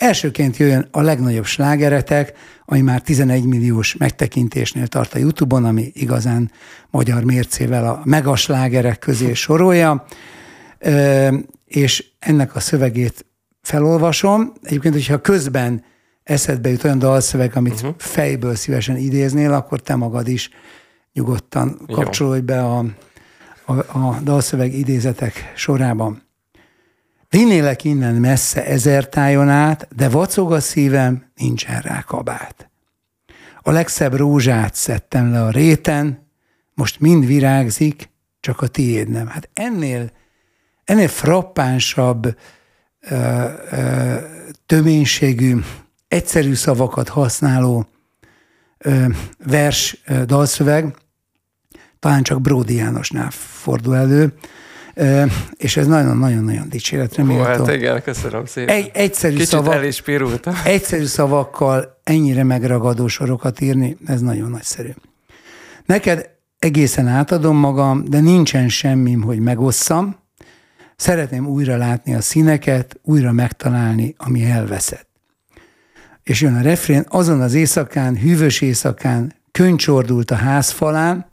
[0.00, 2.32] Elsőként jöjjön a legnagyobb slágeretek,
[2.64, 6.50] ami már 11 milliós megtekintésnél tart a Youtube-on, ami igazán
[6.90, 10.04] magyar mércével a megaslágerek közé sorolja,
[11.66, 13.26] és ennek a szövegét
[13.62, 14.52] felolvasom.
[14.62, 15.84] Egyébként, hogyha közben
[16.22, 17.94] eszedbe jut olyan dalszöveg, amit uh-huh.
[17.98, 20.50] fejből szívesen idéznél, akkor te magad is
[21.12, 22.84] nyugodtan kapcsolódj be a,
[23.64, 26.28] a, a dalszöveg idézetek sorában.
[27.30, 32.70] Vinnélek innen messze ezer tájon át, de vacog a szívem, nincsen rá kabát.
[33.62, 36.26] A legszebb rózsát szedtem le a réten,
[36.74, 38.10] most mind virágzik,
[38.40, 39.26] csak a tiéd nem.
[39.26, 40.10] Hát ennél,
[40.84, 42.36] ennél frappánsabb,
[43.00, 44.14] ö, ö,
[44.66, 45.56] töménységű,
[46.08, 47.86] egyszerű szavakat használó
[48.78, 49.06] ö,
[49.46, 50.96] vers, ö, dalszöveg,
[51.98, 54.34] talán csak Bródi Jánosnál fordul elő,
[55.56, 57.42] és ez nagyon-nagyon-nagyon dicséretre méltó.
[57.42, 58.74] Hát igen, köszönöm szépen.
[58.74, 60.54] Egy, egyszerű, Kicsit szavak, el is pirultam.
[60.64, 64.90] egyszerű szavakkal ennyire megragadó sorokat írni, ez nagyon nagyszerű.
[65.86, 70.18] Neked egészen átadom magam, de nincsen semmim, hogy megosszam.
[70.96, 75.08] Szeretném újra látni a színeket, újra megtalálni, ami elveszett
[76.22, 81.26] és jön a refrén, azon az éjszakán, hűvös éjszakán, könycsordult a ház falán,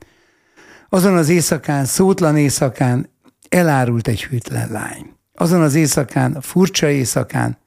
[0.90, 3.10] azon az éjszakán, szótlan éjszakán
[3.50, 5.16] elárult egy hűtlen lány.
[5.34, 7.58] Azon az éjszakán, furcsa éjszakán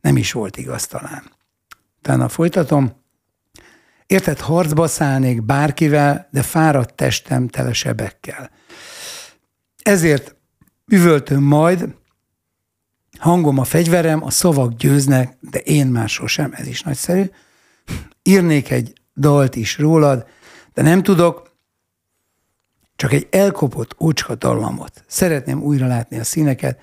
[0.00, 1.22] nem is volt igaz talán.
[1.98, 2.92] Utána folytatom.
[4.06, 8.50] Érted, harcba szállnék bárkivel, de fáradt testem tele sebekkel.
[9.82, 10.36] Ezért
[10.86, 11.98] üvöltöm majd,
[13.18, 17.24] Hangom a fegyverem, a szavak győznek, de én már sosem, ez is nagyszerű.
[18.22, 20.26] Írnék egy dalt is rólad,
[20.74, 21.49] de nem tudok,
[23.00, 25.04] csak egy elkopott ócska dallamot.
[25.06, 26.78] Szeretném újra látni a színeket,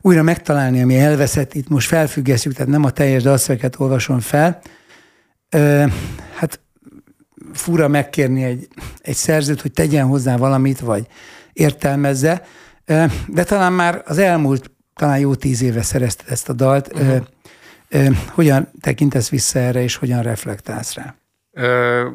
[0.00, 1.54] újra megtalálni, ami elveszett.
[1.54, 4.60] Itt most felfüggesztjük, tehát nem a teljes dalszöveket olvasom fel.
[5.48, 5.84] Ö,
[6.34, 6.60] hát
[7.52, 8.68] fura megkérni egy,
[8.98, 11.06] egy szerzőt, hogy tegyen hozzá valamit, vagy
[11.52, 12.42] értelmezze,
[13.26, 16.92] de talán már az elmúlt talán jó tíz éve szerezted ezt a dalt.
[16.92, 17.08] Uh-huh.
[17.88, 21.14] Ö, ö, hogyan tekintesz vissza erre, és hogyan reflektálsz rá?
[21.50, 22.08] Ö,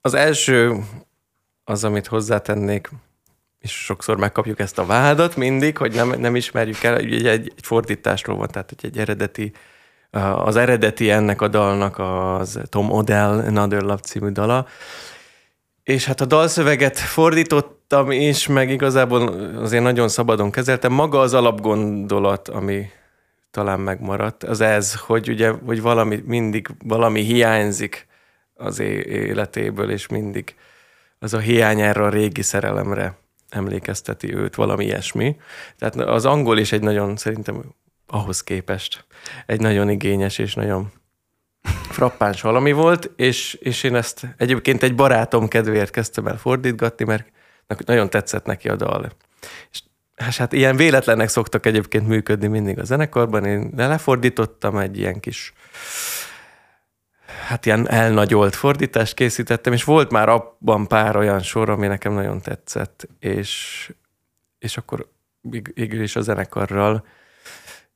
[0.00, 0.84] az első,
[1.64, 2.90] az, amit hozzátennék,
[3.58, 7.52] és sokszor megkapjuk ezt a vádat mindig, hogy nem, nem ismerjük el, egy, egy, egy
[7.62, 9.52] fordításról van, tehát hogy egy eredeti,
[10.34, 14.66] az eredeti ennek a dalnak az Tom Odell Another Love című dala,
[15.82, 20.92] és hát a dalszöveget fordítottam is, meg igazából azért nagyon szabadon kezeltem.
[20.92, 22.90] Maga az alapgondolat, ami
[23.50, 28.06] talán megmaradt, az ez, hogy ugye, hogy valami, mindig valami hiányzik
[28.54, 30.54] az életéből, és mindig
[31.22, 33.16] az a hiány erre a régi szerelemre
[33.48, 35.36] emlékezteti őt, valami ilyesmi.
[35.78, 37.62] Tehát az angol is egy nagyon, szerintem
[38.06, 39.04] ahhoz képest
[39.46, 40.92] egy nagyon igényes és nagyon
[41.90, 47.26] frappáns valami volt, és, és én ezt egyébként egy barátom kedvéért kezdtem el fordítgatni, mert
[47.86, 49.12] nagyon tetszett neki a dal.
[49.70, 55.52] És hát ilyen véletlenek szoktak egyébként működni mindig a zenekarban, én lefordítottam egy ilyen kis
[57.42, 62.40] hát ilyen elnagyolt fordítást készítettem, és volt már abban pár olyan sor, ami nekem nagyon
[62.40, 63.92] tetszett, és,
[64.58, 65.08] és akkor
[65.74, 67.04] végül is a zenekarral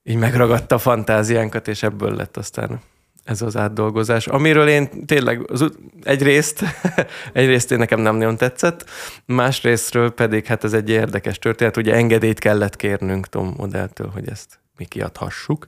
[0.02, 2.80] így megragadta a fantáziánkat, és ebből lett aztán
[3.24, 5.70] ez az átdolgozás, amiről én tényleg az,
[6.02, 6.64] egyrészt,
[7.32, 8.90] egyrészt én nekem nem nagyon tetszett,
[9.24, 14.58] másrésztről pedig hát ez egy érdekes történet, ugye engedélyt kellett kérnünk Tom Modelltől, hogy ezt
[14.76, 15.66] mi kiadhassuk,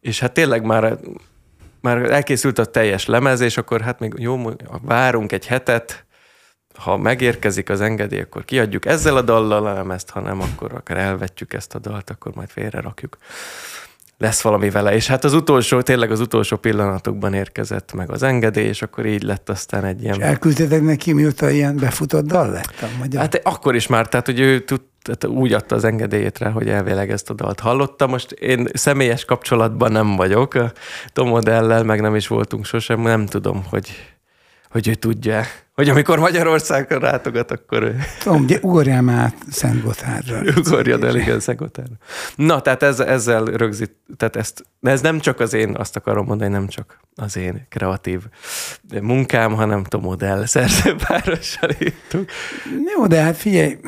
[0.00, 0.98] és hát tényleg már
[1.80, 4.50] már elkészült a teljes lemez, és akkor hát még jó,
[4.82, 6.04] várunk egy hetet,
[6.74, 10.96] ha megérkezik az engedély, akkor kiadjuk ezzel a dallal a lemezt, ha nem, akkor akár
[10.96, 13.16] elvetjük ezt a dalt, akkor majd félre rakjuk
[14.20, 14.94] lesz valami vele.
[14.94, 19.22] És hát az utolsó, tényleg az utolsó pillanatokban érkezett meg az engedély, és akkor így
[19.22, 20.14] lett aztán egy ilyen...
[20.14, 23.20] És elküldtetek neki, mióta ilyen befutott dal lett a magyar?
[23.20, 26.68] Hát akkor is már, tehát hogy ő tud, tehát úgy adta az engedélyét rá, hogy
[26.68, 28.06] elvileg ezt a dalt hallotta.
[28.06, 30.56] Most én személyes kapcsolatban nem vagyok
[31.12, 33.88] Tom Modellel, meg nem is voltunk sosem, nem tudom, hogy,
[34.70, 35.42] hogy ő tudja
[35.80, 37.94] hogy amikor Magyarországra rátogat, akkor...
[38.22, 40.40] Tom, ugye ugorjál már Szent Gotthardra.
[40.56, 41.96] Ugorjad el, igen, Szent Gotthardra.
[42.34, 46.26] Na, tehát ez, ezzel rögzít, tehát ezt, de ez nem csak az én, azt akarom
[46.26, 48.20] mondani, nem csak az én kreatív
[49.02, 52.30] munkám, hanem Tom Modell szerzőpárossal írtuk.
[52.96, 53.78] Jó, de hát figyelj,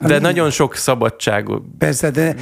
[0.00, 1.48] de nagyon sok szabadság.
[1.78, 2.34] Persze, de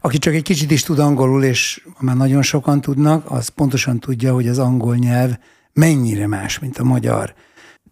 [0.00, 4.34] aki csak egy kicsit is tud angolul, és már nagyon sokan tudnak, az pontosan tudja,
[4.34, 5.30] hogy az angol nyelv
[5.72, 7.34] mennyire más, mint a magyar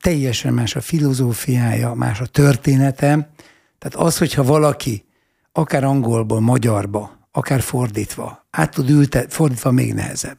[0.01, 3.31] teljesen más a filozófiája, más a története.
[3.79, 5.05] Tehát az, hogyha valaki
[5.53, 10.39] akár angolból magyarba, akár fordítva, át tud ültetni, fordítva még nehezebb,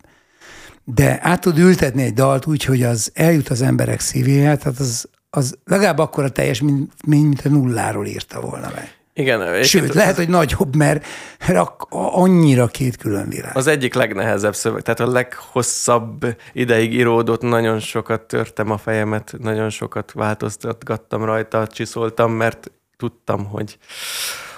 [0.83, 5.09] de át tud ültetni egy dalt úgy, hogy az eljut az emberek szívéhez, tehát az,
[5.29, 8.98] az legalább akkor a teljes, mint, mint a nulláról írta volna meg.
[9.19, 9.63] Igen.
[9.63, 11.05] Sőt, lehet, hogy nagyobb, mert,
[11.47, 13.57] mert annyira két külön világ.
[13.57, 19.69] Az egyik legnehezebb szöveg, tehát a leghosszabb ideig íródott, nagyon sokat törtem a fejemet, nagyon
[19.69, 23.77] sokat változtatgattam rajta, csiszoltam, mert tudtam, hogy,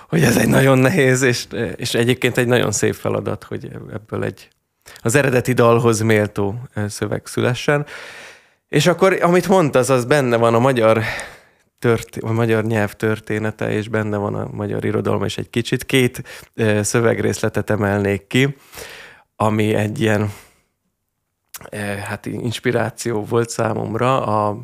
[0.09, 4.47] hogy ez egy nagyon nehéz, és, és egyébként egy nagyon szép feladat, hogy ebből egy
[5.01, 6.55] az eredeti dalhoz méltó
[6.87, 7.85] szöveg szülessen.
[8.67, 11.03] És akkor, amit mondtad, az benne van a magyar
[11.81, 15.85] tört, a magyar nyelv története, és benne van a magyar irodalom is egy kicsit.
[15.85, 16.23] Két
[16.81, 18.55] szövegrészletet emelnék ki,
[19.35, 20.31] ami egy ilyen
[22.03, 24.25] hát inspiráció volt számomra.
[24.25, 24.57] A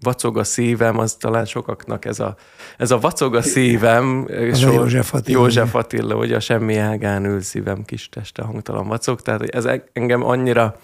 [0.00, 2.36] vacog a szívem, az talán sokaknak ez a,
[2.76, 4.28] ez a vacog a szívem.
[4.50, 5.40] Az a József Attila.
[5.40, 9.20] József Attila, hogy a semmi ágán ül szívem kis teste, hangtalan vacog.
[9.20, 10.76] Tehát ez engem annyira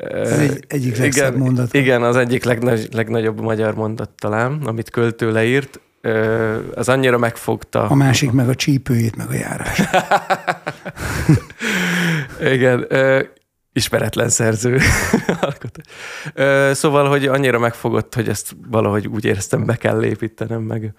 [0.00, 1.74] ez egy, egyik legszebb mondat.
[1.74, 5.80] Igen, az egyik legnagy, legnagyobb magyar mondat talán, amit költő leírt.
[6.74, 7.88] Az annyira megfogta.
[7.88, 9.82] A másik meg a csípőjét, meg a járás.
[12.54, 12.86] igen,
[13.72, 14.78] ismeretlen szerző.
[16.72, 20.94] szóval, hogy annyira megfogott, hogy ezt valahogy úgy éreztem, be kell építenem, meg,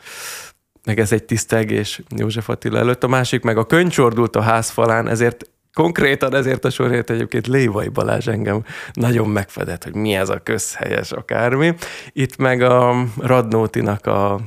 [0.83, 3.03] meg ez egy tisztelgés József Attila előtt.
[3.03, 8.27] A másik meg a könycsordult a házfalán, ezért Konkrétan ezért a sorért egyébként Lévai Balázs
[8.27, 8.63] engem
[8.93, 11.73] nagyon megfedett, hogy mi ez a közhelyes akármi.
[12.11, 14.39] Itt meg a Radnótinak a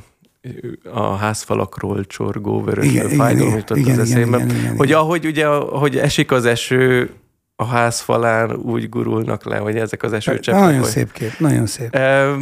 [0.93, 4.21] a házfalakról csorgó vörös fájdalom jutott igen, az eszébe.
[4.21, 7.11] Igen, igen, igen, hogy ahogy ugye, ahogy esik az eső,
[7.57, 10.61] a ház falán úgy gurulnak le, hogy ezek az esőcseppek.
[10.61, 10.89] Nagyon hogy...
[10.89, 11.95] szép kép, nagyon szép.
[11.95, 12.35] E,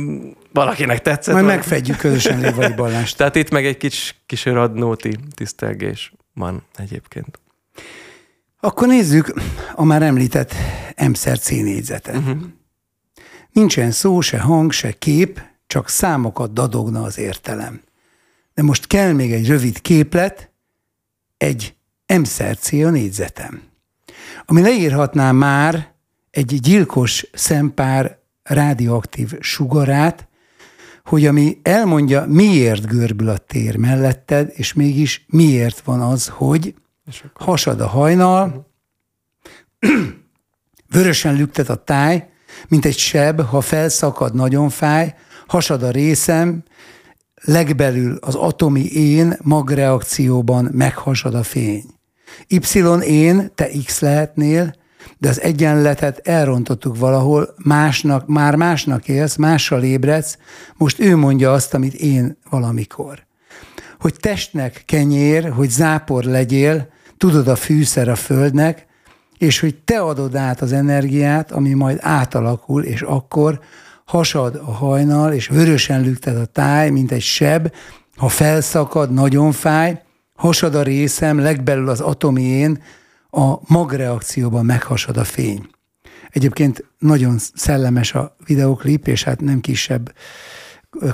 [0.52, 1.34] valakinek tetszett.
[1.34, 3.16] Majd megfedjük közösen Lévai Balást.
[3.18, 7.38] Tehát itt meg egy kis, kis radnóti tisztelgés van egyébként.
[8.64, 9.34] Akkor nézzük
[9.74, 10.54] a már említett
[10.94, 12.16] emszer C négyzetet.
[12.16, 12.36] Uh-huh.
[13.52, 17.80] Nincsen szó, se hang, se kép, csak számokat dadogna az értelem.
[18.54, 20.50] De most kell még egy rövid képlet,
[21.36, 21.74] egy
[22.06, 23.62] emszer C a négyzetem.
[24.44, 25.92] Ami leírhatná már
[26.30, 30.28] egy gyilkos szempár radioaktív sugarát,
[31.04, 36.74] hogy ami elmondja, miért görbül a tér melletted, és mégis miért van az, hogy
[37.34, 38.70] hasad a hajnal,
[40.90, 42.28] vörösen lüktet a táj,
[42.68, 45.14] mint egy seb, ha felszakad, nagyon fáj,
[45.46, 46.62] hasad a részem,
[47.34, 51.84] legbelül az atomi én magreakcióban meghasad a fény.
[52.48, 52.60] Y
[53.02, 54.74] én, te X lehetnél,
[55.18, 60.38] de az egyenletet elrontottuk valahol, másnak, már másnak élsz, mással ébredsz,
[60.76, 63.26] most ő mondja azt, amit én valamikor.
[64.00, 68.86] Hogy testnek kenyér, hogy zápor legyél, tudod a fűszer a földnek,
[69.38, 73.60] és hogy te adod át az energiát, ami majd átalakul, és akkor
[74.04, 77.72] hasad a hajnal, és vörösen lüktet a táj, mint egy seb,
[78.16, 80.02] ha felszakad, nagyon fáj,
[80.34, 82.82] hasad a részem, legbelül az atomién,
[83.30, 85.68] a magreakcióban meghasad a fény.
[86.30, 90.12] Egyébként nagyon szellemes a videoklip, és hát nem kisebb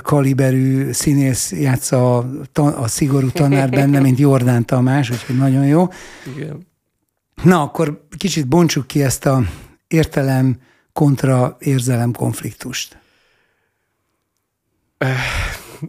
[0.01, 5.87] kaliberű színész játsza a, a szigorú tanár benne, mint Jordán Tamás, úgyhogy nagyon jó.
[6.35, 6.67] Igen.
[7.43, 9.43] Na, akkor kicsit bontsuk ki ezt a
[9.87, 10.57] értelem
[10.93, 12.99] kontra érzelem konfliktust.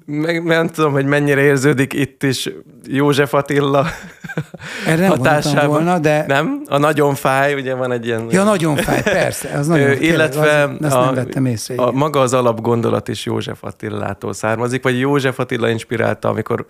[0.07, 2.51] Meg, nem tudom, hogy mennyire érződik itt is
[2.87, 3.87] József Attila
[4.87, 5.69] Erre hatásában.
[5.69, 6.25] volna, de...
[6.27, 6.63] Nem?
[6.69, 8.27] A nagyon fáj, ugye van egy ilyen...
[8.31, 9.49] Ja, nagyon fáj, persze.
[9.59, 11.75] Az nagyon, illetve az, azt a, nem vettem észre.
[11.75, 16.67] A, maga az alapgondolat is József Attilától származik, vagy József Attila inspirálta, amikor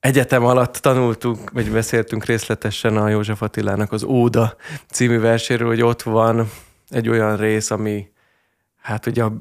[0.00, 4.56] egyetem alatt tanultunk, vagy beszéltünk részletesen a József Attilának az Óda
[4.90, 6.50] című verséről, hogy ott van
[6.88, 8.08] egy olyan rész, ami
[8.80, 9.32] hát ugye a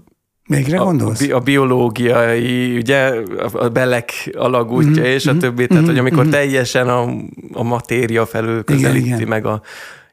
[0.47, 1.21] Végre gondolsz?
[1.21, 3.13] A, a biológiai, ugye,
[3.53, 5.11] a belek alagútja mm-hmm.
[5.11, 5.91] és a többi, tehát mm-hmm.
[5.91, 6.31] hogy amikor mm-hmm.
[6.31, 7.01] teljesen a,
[7.53, 9.27] a matéria felől közelíti igen, igen.
[9.27, 9.61] meg a,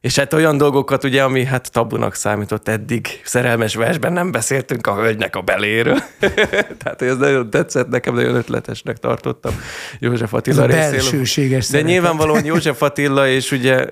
[0.04, 4.94] és hát olyan dolgokat ugye, ami hát tabunak számított eddig, szerelmes versben nem beszéltünk a
[4.94, 5.98] hölgynek a beléről.
[6.82, 9.52] Tehát ez nagyon tetszett, nekem nagyon ötletesnek tartottam
[9.98, 11.60] József Attila ez a részéről.
[11.70, 13.86] De nyilvánvalóan József Attila, és ugye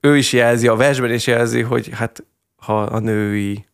[0.00, 2.24] ő is jelzi, a versben is jelzi, hogy hát
[2.56, 3.66] ha a női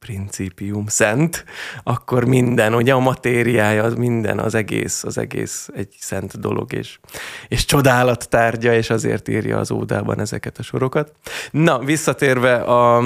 [0.00, 1.44] principium szent,
[1.82, 6.98] akkor minden, ugye a matériája, az minden, az egész, az egész egy szent dolog, és,
[7.48, 11.12] és csodálat tárgya, és azért írja az ódában ezeket a sorokat.
[11.50, 12.96] Na, visszatérve, a,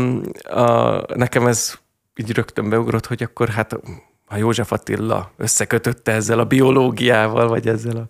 [0.43, 1.79] a, nekem ez
[2.17, 3.77] így rögtön beugrott, hogy akkor hát
[4.35, 8.07] ha József Attila összekötötte ezzel a biológiával, vagy ezzel a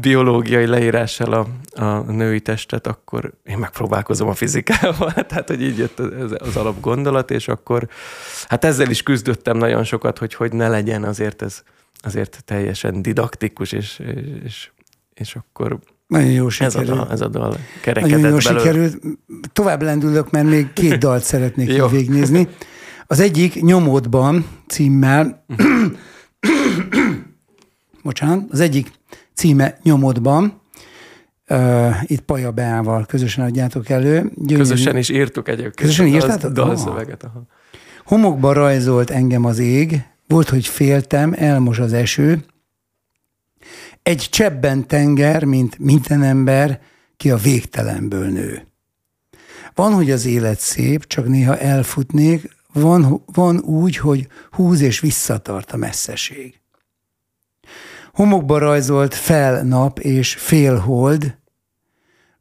[0.00, 1.46] biológiai leírással a,
[1.82, 5.12] a női testet, akkor én megpróbálkozom a fizikával.
[5.28, 7.88] Tehát, hogy így jött az, az alapgondolat, és akkor
[8.48, 11.62] hát ezzel is küzdöttem nagyon sokat, hogy hogy ne legyen azért ez
[12.04, 14.02] azért teljesen didaktikus, és,
[14.44, 14.70] és,
[15.14, 16.88] és akkor nagyon jó sikerült.
[16.90, 18.60] Ez a, ez a dal kerekedett Nagyon jó belőle.
[18.60, 18.98] sikerült.
[19.52, 22.48] Tovább lendülök, mert még két dalt szeretnék végignézni.
[23.12, 25.44] Az egyik Nyomódban címmel,
[28.02, 28.90] bocsánat, az egyik
[29.34, 30.60] címe Nyomódban,
[31.48, 34.32] uh, itt Paja Beával közösen adjátok elő.
[34.34, 34.56] Gyönyörű.
[34.56, 35.74] Közösen is írtuk egyébként.
[35.74, 36.52] Közösen írtátok?
[36.52, 37.22] Dalszöveget.
[37.22, 37.42] Aha.
[38.04, 42.44] Homokba rajzolt engem az ég, volt, hogy féltem, elmos az eső.
[44.02, 46.80] Egy csebben tenger, mint minden ember,
[47.16, 48.66] ki a végtelenből nő.
[49.74, 55.72] Van, hogy az élet szép, csak néha elfutnék, van, van úgy, hogy húz és visszatart
[55.72, 56.60] a messzeség.
[58.12, 61.36] Homokba rajzolt fel nap és fél hold,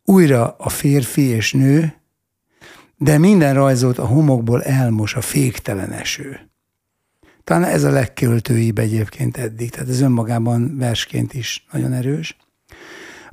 [0.05, 1.93] újra a férfi és nő,
[2.97, 6.49] de minden rajzolt a homokból elmos a féktelen eső.
[7.43, 12.38] Talán ez a legköltőibb egyébként eddig, tehát ez önmagában versként is nagyon erős.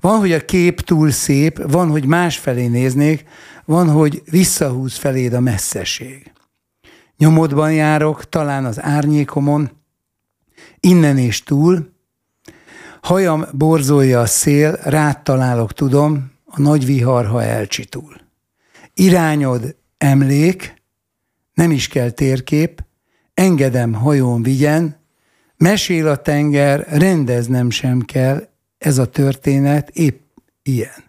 [0.01, 3.24] Van, hogy a kép túl szép, van, hogy más felé néznék,
[3.64, 6.32] van, hogy visszahúz feléd a messzeség.
[7.19, 9.71] Nyomodban járok, talán az árnyékomon,
[10.81, 11.93] innen és túl,
[13.03, 18.16] hajam borzolja a szél, rád találok, tudom, a nagy vihar, ha elcsitul.
[18.95, 20.75] Irányod emlék,
[21.55, 22.85] nem is kell térkép,
[23.35, 24.97] engedem hajón vigyen,
[25.57, 28.49] mesél a tenger, rendeznem sem kell,
[28.79, 30.21] ez a történet épp
[30.62, 31.07] ilyen.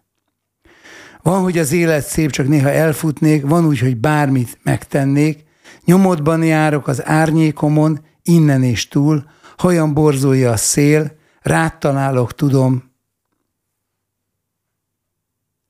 [1.22, 5.48] Van, hogy az élet szép, csak néha elfutnék, van úgy, hogy bármit megtennék,
[5.86, 12.92] nyomodban járok az árnyékomon, innen és túl, hajam borzolja a szél, rád találok, tudom,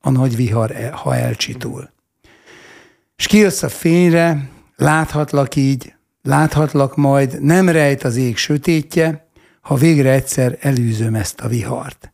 [0.01, 1.89] a nagy vihar, e, ha elcsitul.
[3.15, 9.27] És kijössz a fényre, láthatlak így, Láthatlak majd, nem rejt az ég sötétje,
[9.61, 12.11] ha végre egyszer elűzöm ezt a vihart.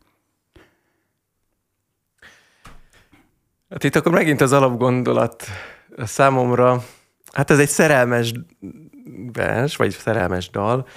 [3.70, 5.46] Hát itt akkor megint az alapgondolat
[5.98, 6.86] számomra,
[7.36, 8.32] hát ez egy szerelmes
[9.34, 10.88] vers, vagy szerelmes dal,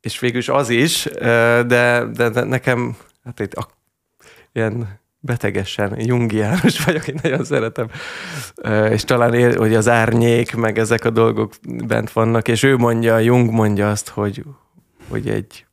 [0.00, 1.08] és végül is az is,
[1.66, 3.68] de, de nekem hát itt a,
[4.52, 7.88] ilyen betegesen jungiánus vagyok, én nagyon szeretem,
[8.90, 13.18] és talán ér, hogy az árnyék, meg ezek a dolgok bent vannak, és ő mondja,
[13.18, 14.44] Jung mondja azt, hogy,
[15.08, 15.66] hogy egy,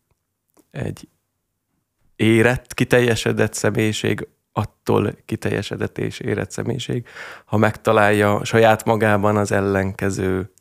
[0.72, 1.08] egy
[2.16, 7.08] érett, kiteljesedett személyiség attól kiteljesedett és érett személyiség,
[7.46, 10.52] ha megtalálja saját magában az ellenkező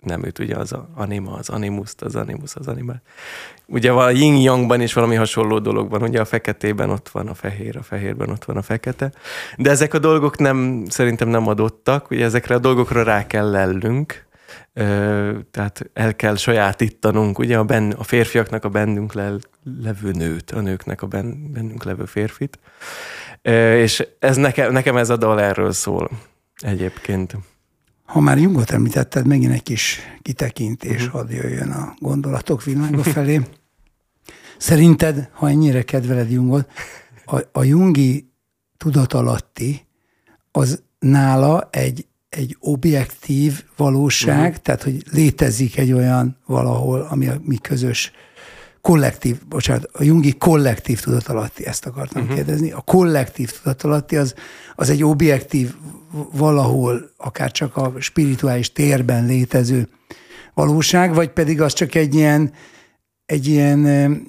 [0.00, 3.02] nem őt ugye az anima, az animuszt, az animus, az animát.
[3.66, 7.34] Ugye a yin yangban is valami hasonló dolog van, ugye a feketében ott van a
[7.34, 9.12] fehér, a fehérben ott van a fekete,
[9.56, 14.28] de ezek a dolgok nem, szerintem nem adottak, ugye ezekre a dolgokra rá kell lellünk,
[15.50, 19.32] tehát el kell sajátítanunk, ugye a, ben, a férfiaknak a bennünk le,
[19.82, 22.58] levő nőt, a nőknek a ben, bennünk levő férfit,
[23.42, 26.10] és ez nekem, nekem ez a dal erről szól
[26.56, 27.36] egyébként.
[28.04, 31.20] Ha már Jungot említetted, megint egy kis kitekintés, uh-huh.
[31.20, 33.40] hadd jöjjön a gondolatok világa felé.
[34.58, 36.68] Szerinted, ha ennyire kedveled Jungot,
[37.24, 38.30] a, a Jungi
[38.76, 39.86] tudatalatti
[40.50, 44.62] az nála egy, egy objektív valóság, uh-huh.
[44.62, 48.12] tehát hogy létezik egy olyan valahol, ami a mi közös
[48.80, 52.36] kollektív, bocsánat, a Jungi kollektív tudatalatti, ezt akartam uh-huh.
[52.36, 52.70] kérdezni.
[52.70, 54.34] A kollektív tudatalatti az,
[54.74, 55.74] az egy objektív
[56.32, 59.88] valahol, akár csak a spirituális térben létező
[60.54, 62.52] valóság, vagy pedig az csak egy ilyen,
[63.26, 64.22] egy ilyen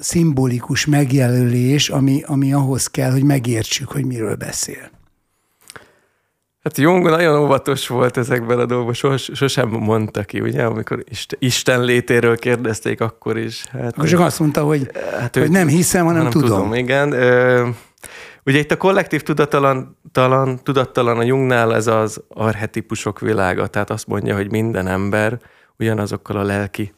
[0.00, 4.90] szimbolikus megjelölés, ami, ami ahhoz kell, hogy megértsük, hogy miről beszél.
[6.68, 11.04] Hát Jung nagyon óvatos volt ezekben a dolgokban, sos, sosem mondta ki, ugye, amikor
[11.38, 13.64] Isten létéről kérdezték, akkor is.
[13.64, 16.48] Hát, akkor csak azt mondta, hogy, hát hogy nem hiszem, hanem, hanem tudom.
[16.48, 16.74] tudom.
[16.74, 17.12] Igen.
[18.44, 24.06] Ugye itt a kollektív tudattalan, talan, tudattalan a Jungnál ez az arhetipusok világa, tehát azt
[24.06, 25.38] mondja, hogy minden ember
[25.78, 26.94] ugyanazokkal a lelki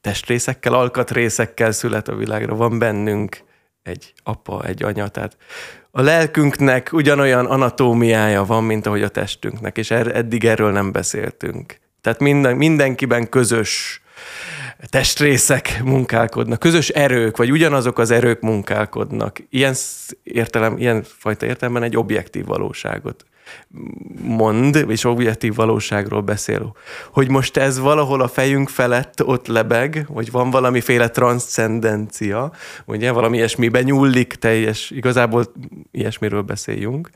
[0.00, 2.54] testrészekkel, alkatrészekkel szület a világra.
[2.54, 3.38] Van bennünk
[3.84, 5.36] egy apa, egy anya, tehát
[5.90, 11.78] a lelkünknek ugyanolyan anatómiája van, mint ahogy a testünknek, és er, eddig erről nem beszéltünk.
[12.00, 14.02] Tehát minden, mindenkiben közös
[14.90, 19.38] testrészek munkálkodnak, közös erők, vagy ugyanazok az erők munkálkodnak.
[19.50, 19.74] Ilyen
[20.22, 23.24] értelem, ilyen fajta értelemben egy objektív valóságot
[24.22, 26.76] mond, és objektív valóságról beszél.
[27.12, 32.52] Hogy most ez valahol a fejünk felett ott lebeg, vagy van valamiféle transzcendencia,
[32.84, 35.52] ugye, valami ilyesmiben nyúlik teljes, igazából
[35.90, 37.10] ilyesmiről beszéljünk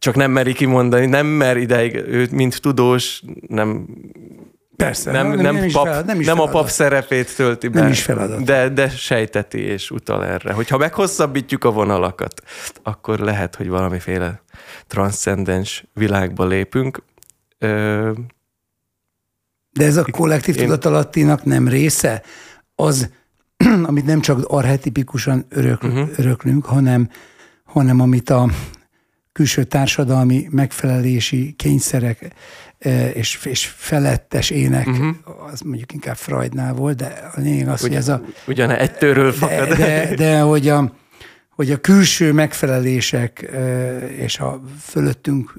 [0.00, 3.86] csak nem meri kimondani, nem mer ideig őt, mint tudós, nem
[4.78, 5.10] Persze.
[5.10, 7.80] Nem, nem, nem, pap, feladat, nem, is nem a pap szerepét tölti be.
[7.80, 8.44] Nem is feladat.
[8.44, 10.52] De, de sejteti és utal erre.
[10.52, 12.42] Hogyha meghosszabbítjuk a vonalakat,
[12.82, 14.42] akkor lehet, hogy valamiféle
[14.88, 17.02] transzcendens világba lépünk.
[19.70, 20.62] De ez a kollektív Én...
[20.62, 22.22] tudatalattinak nem része?
[22.74, 23.10] Az,
[23.88, 26.08] amit nem csak arhetipikusan örök, uh-huh.
[26.16, 27.10] öröklünk, hanem,
[27.64, 28.50] hanem amit a
[29.32, 32.34] külső társadalmi megfelelési kényszerek
[33.12, 35.16] és, és felettes ének, uh-huh.
[35.52, 38.22] az mondjuk inkább Freudnál volt, de a lényeg az, Ugyan, hogy ez a...
[38.46, 39.68] Ugyan ettőről fakad.
[39.68, 40.92] De, de, de hogy, a,
[41.58, 43.50] hogy a külső megfelelések
[44.16, 45.54] és a fölöttünk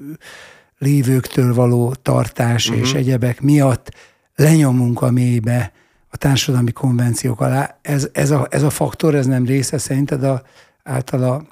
[0.78, 2.82] lévőktől való tartás uh-huh.
[2.82, 3.90] és egyebek miatt
[4.34, 5.72] lenyomunk a mélybe
[6.08, 7.78] a társadalmi konvenciók alá.
[7.82, 10.42] Ez, ez, a, ez a faktor, ez nem része szerinted a,
[10.82, 11.42] általa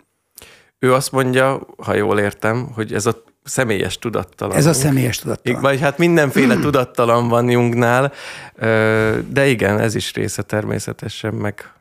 [0.79, 4.57] ő azt mondja, ha jól értem, hogy ez a személyes tudattalan.
[4.57, 5.61] Ez a személyes tudattalan.
[5.61, 8.13] Vagy hát mindenféle tudattalan van Jungnál,
[9.29, 11.73] de igen, ez is része természetesen, meg,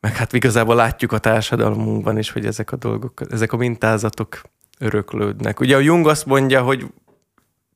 [0.00, 4.40] meg hát igazából látjuk a társadalmunkban is, hogy ezek a dolgok, ezek a mintázatok
[4.78, 5.60] öröklődnek.
[5.60, 6.86] Ugye a Jung azt mondja, hogy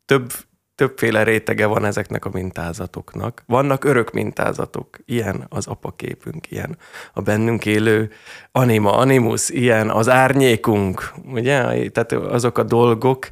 [0.04, 0.32] több
[0.74, 3.42] többféle rétege van ezeknek a mintázatoknak.
[3.46, 6.78] Vannak örök mintázatok, ilyen az apaképünk, ilyen
[7.12, 8.10] a bennünk élő
[8.52, 11.90] anima, animus, ilyen az árnyékunk, ugye?
[11.90, 13.30] Tehát azok a dolgok,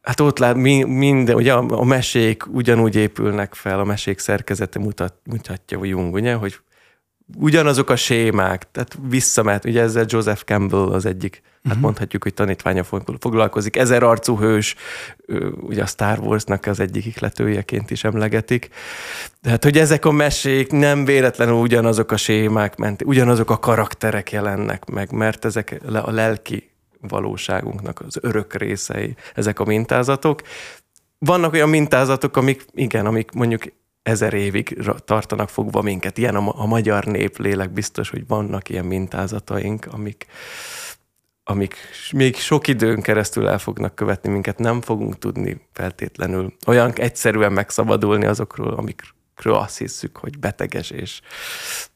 [0.00, 4.78] Hát ott lát mi, minden, ugye a, a mesék ugyanúgy épülnek fel, a mesék szerkezete
[4.78, 6.60] mutat, mutatja Jung, ugye, hogy
[7.36, 11.62] ugyanazok a sémák, tehát visszamet, ugye ezzel Joseph Campbell az egyik, uh-huh.
[11.64, 11.84] hát mhm.
[11.84, 12.84] mondhatjuk, hogy tanítványa
[13.18, 14.74] foglalkozik, ezer arcú hős,
[15.60, 18.68] ugye a Star Wars-nak az egyik ikletőjeként is emlegetik.
[19.42, 24.84] Tehát, hogy ezek a mesék nem véletlenül ugyanazok a sémák ment, ugyanazok a karakterek jelennek
[24.84, 26.70] meg, mert ezek a lelki
[27.00, 30.42] valóságunknak az örök részei, ezek a mintázatok.
[31.18, 33.62] Vannak olyan mintázatok, amik, igen, amik mondjuk
[34.10, 36.18] ezer évig tartanak fogva minket.
[36.18, 40.26] Ilyen a, a magyar nép lélek biztos, hogy vannak ilyen mintázataink, amik,
[41.44, 41.76] amik
[42.12, 48.26] még sok időn keresztül el fognak követni minket, nem fogunk tudni feltétlenül olyan egyszerűen megszabadulni
[48.26, 51.20] azokról, amikről azt hiszük, hogy beteges és,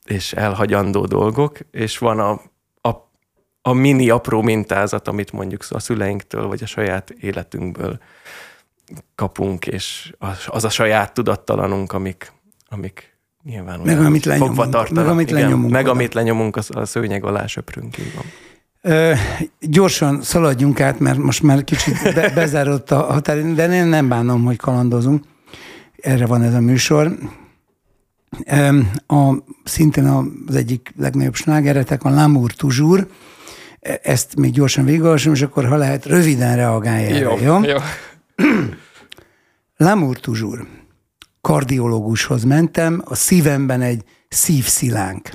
[0.05, 2.31] és elhagyandó dolgok, és van a,
[2.89, 3.11] a,
[3.63, 7.99] a mini apró mintázat, amit mondjuk a szüleinktől, vagy a saját életünkből
[9.15, 10.13] kapunk, és
[10.47, 12.33] az a saját tudattalanunk, amik,
[12.69, 15.05] amik nyilván meg amit lenyomunk, fogva tartanak.
[15.05, 15.73] Meg amit igen, lenyomunk.
[15.73, 18.25] Meg amit lenyomunk, a, a szőnyeg alá söprünk, így van.
[18.81, 19.13] Ö,
[19.61, 24.45] gyorsan szaladjunk át, mert most már kicsit be, bezárodott a határ, de én nem bánom,
[24.45, 25.25] hogy kalandozunk.
[25.97, 27.17] Erre van ez a műsor.
[29.07, 30.07] A, szintén
[30.47, 33.07] az egyik legnagyobb slágeretek, a Lamour Toujours.
[34.03, 37.39] Ezt még gyorsan végigolvasom, és akkor ha lehet, röviden reagálj erre, jó?
[37.43, 37.63] jó?
[37.63, 37.77] jó.
[39.77, 40.67] Lamour toujours.
[41.41, 45.31] Kardiológushoz mentem, a szívemben egy szívszilánk.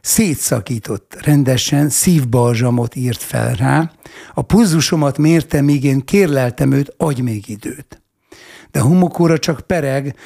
[0.00, 3.92] Szétszakított rendesen, szívbalzsamot írt fel rá,
[4.34, 8.02] a pulzusomat mérte, míg én kérleltem őt, adj még időt.
[8.70, 10.16] De homokóra csak pereg,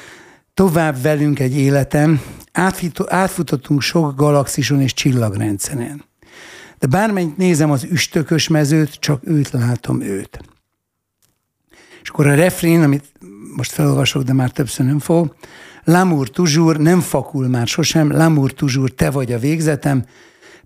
[0.53, 2.21] tovább velünk egy életem,
[3.07, 6.03] átfutottunk sok galaxison és csillagrendszeren.
[6.79, 10.39] De bármennyit nézem az üstökös mezőt, csak őt látom őt.
[12.11, 13.11] Akkor a refrén, amit
[13.55, 15.35] most felolvasok, de már többször nem fog,
[15.85, 20.05] L'amour toujours, nem fakul már sosem, L'amour toujours, te vagy a végzetem,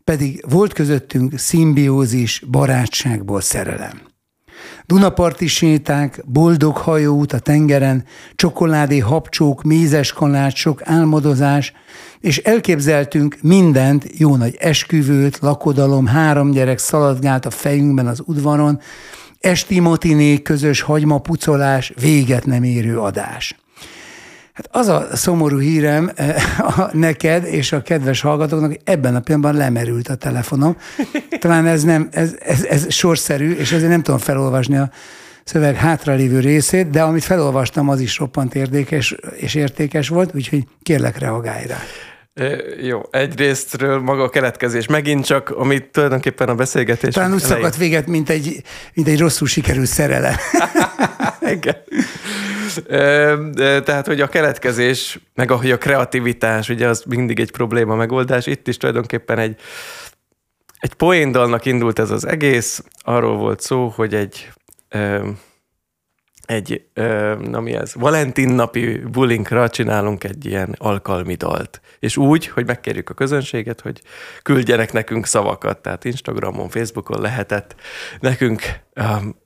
[0.04, 4.02] pedig volt közöttünk szimbiózis, barátságból szerelem.
[4.86, 8.04] Dunaparti séták, boldog hajóút a tengeren,
[8.36, 11.74] csokoládé habcsók, mézes kalácsok, álmodozás,
[12.20, 18.80] és elképzeltünk mindent, jó nagy esküvőt, lakodalom, három gyerek szaladgált a fejünkben az udvaron,
[19.46, 23.56] esti matiné, közös hagymapucolás, véget nem érő adás.
[24.54, 29.20] Hát az a szomorú hírem eh, a, neked és a kedves hallgatóknak, hogy ebben a
[29.20, 30.78] pillanatban lemerült a telefonom.
[31.39, 34.89] Talán ez nem, ez, ez, ez sorszerű, és ezért nem tudom felolvasni a
[35.43, 41.18] szöveg hátralévő részét, de amit felolvastam, az is roppant érdekes és értékes volt, úgyhogy kérlek
[41.18, 41.78] reagálj rá.
[42.82, 44.88] Jó, egyrésztről maga a keletkezés.
[44.88, 47.14] Megint csak, amit tulajdonképpen a beszélgetés...
[47.14, 48.62] Talán úgy szakadt véget, mint egy,
[48.94, 50.36] mint egy rosszul sikerült szerelem.
[51.56, 51.76] Igen.
[53.84, 58.46] Tehát, hogy a keletkezés, meg a, a kreativitás, ugye az mindig egy probléma megoldás.
[58.46, 59.60] Itt is tulajdonképpen egy,
[60.80, 64.52] egy poéndalnak indult ez az egész, arról volt szó, hogy egy
[66.46, 71.82] egy, ö, na mi ez, Valentin napi bulinkra csinálunk egy ilyen alkalmi dalt.
[72.00, 74.02] És úgy, hogy megkérjük a közönséget, hogy
[74.43, 75.78] küldjenek nekünk szavakat.
[75.78, 77.76] Tehát Instagramon, Facebookon lehetett
[78.20, 78.62] nekünk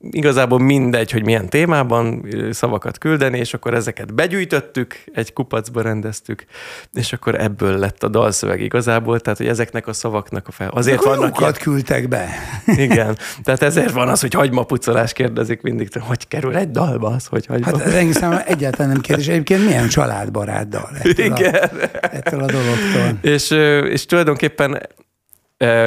[0.00, 6.44] igazából mindegy, hogy milyen témában szavakat küldeni, és akkor ezeket begyűjtöttük, egy kupacba rendeztük,
[6.92, 10.68] és akkor ebből lett a dalszöveg igazából, tehát hogy ezeknek a szavaknak a fel...
[10.68, 11.52] Azért akkor vannak ilyen...
[11.52, 12.28] küldtek be.
[12.66, 17.46] Igen, tehát ezért van az, hogy hagymapucolás kérdezik mindig, hogy kerül egy dalba az, hogy
[17.46, 17.66] hagyma.
[17.66, 19.28] Hát ez engem egyáltalán nem kérdés.
[19.28, 21.54] Egyébként milyen családbarát dal ettől, Igen.
[21.54, 21.68] A,
[22.00, 23.18] ettől a dologtól.
[23.20, 23.50] És,
[23.90, 24.88] és tulajdonképpen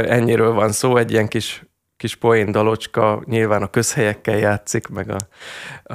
[0.07, 1.63] ennyiről van szó, egy ilyen kis
[2.03, 5.17] kis poén dalocska, nyilván a közhelyekkel játszik, meg a...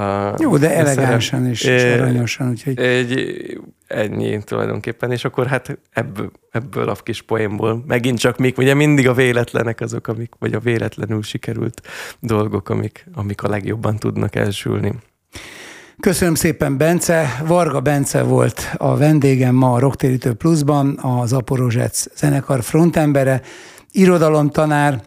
[0.01, 2.79] a Jó, de elegánsan és, és aranyosan, úgyhogy...
[2.79, 8.75] Egy, ennyi tulajdonképpen, és akkor hát ebből, ebből a kis poénból megint csak mik, ugye
[8.75, 11.81] mindig a véletlenek azok, amik, vagy a véletlenül sikerült
[12.21, 14.95] dolgok, amik, amik a legjobban tudnak elsülni.
[16.01, 17.43] Köszönöm szépen, Bence.
[17.47, 23.43] Varga Bence volt a vendégem ma a Rocktérítő Pluszban, az Aporozsec zenekar frontembere,
[23.93, 25.01] irodalomtanár,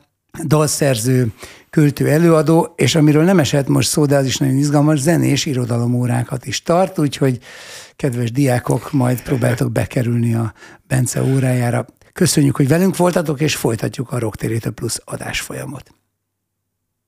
[0.43, 1.31] dalszerző,
[1.69, 6.45] költő előadó, és amiről nem esett most szó, de az is nagyon izgalmas, zenés irodalomórákat
[6.45, 7.39] is tart, úgyhogy
[7.95, 10.53] kedves diákok, majd próbáltok bekerülni a
[10.87, 11.85] Bence órájára.
[12.13, 16.00] Köszönjük, hogy velünk voltatok, és folytatjuk a Rocktérítő Plusz adásfolyamot.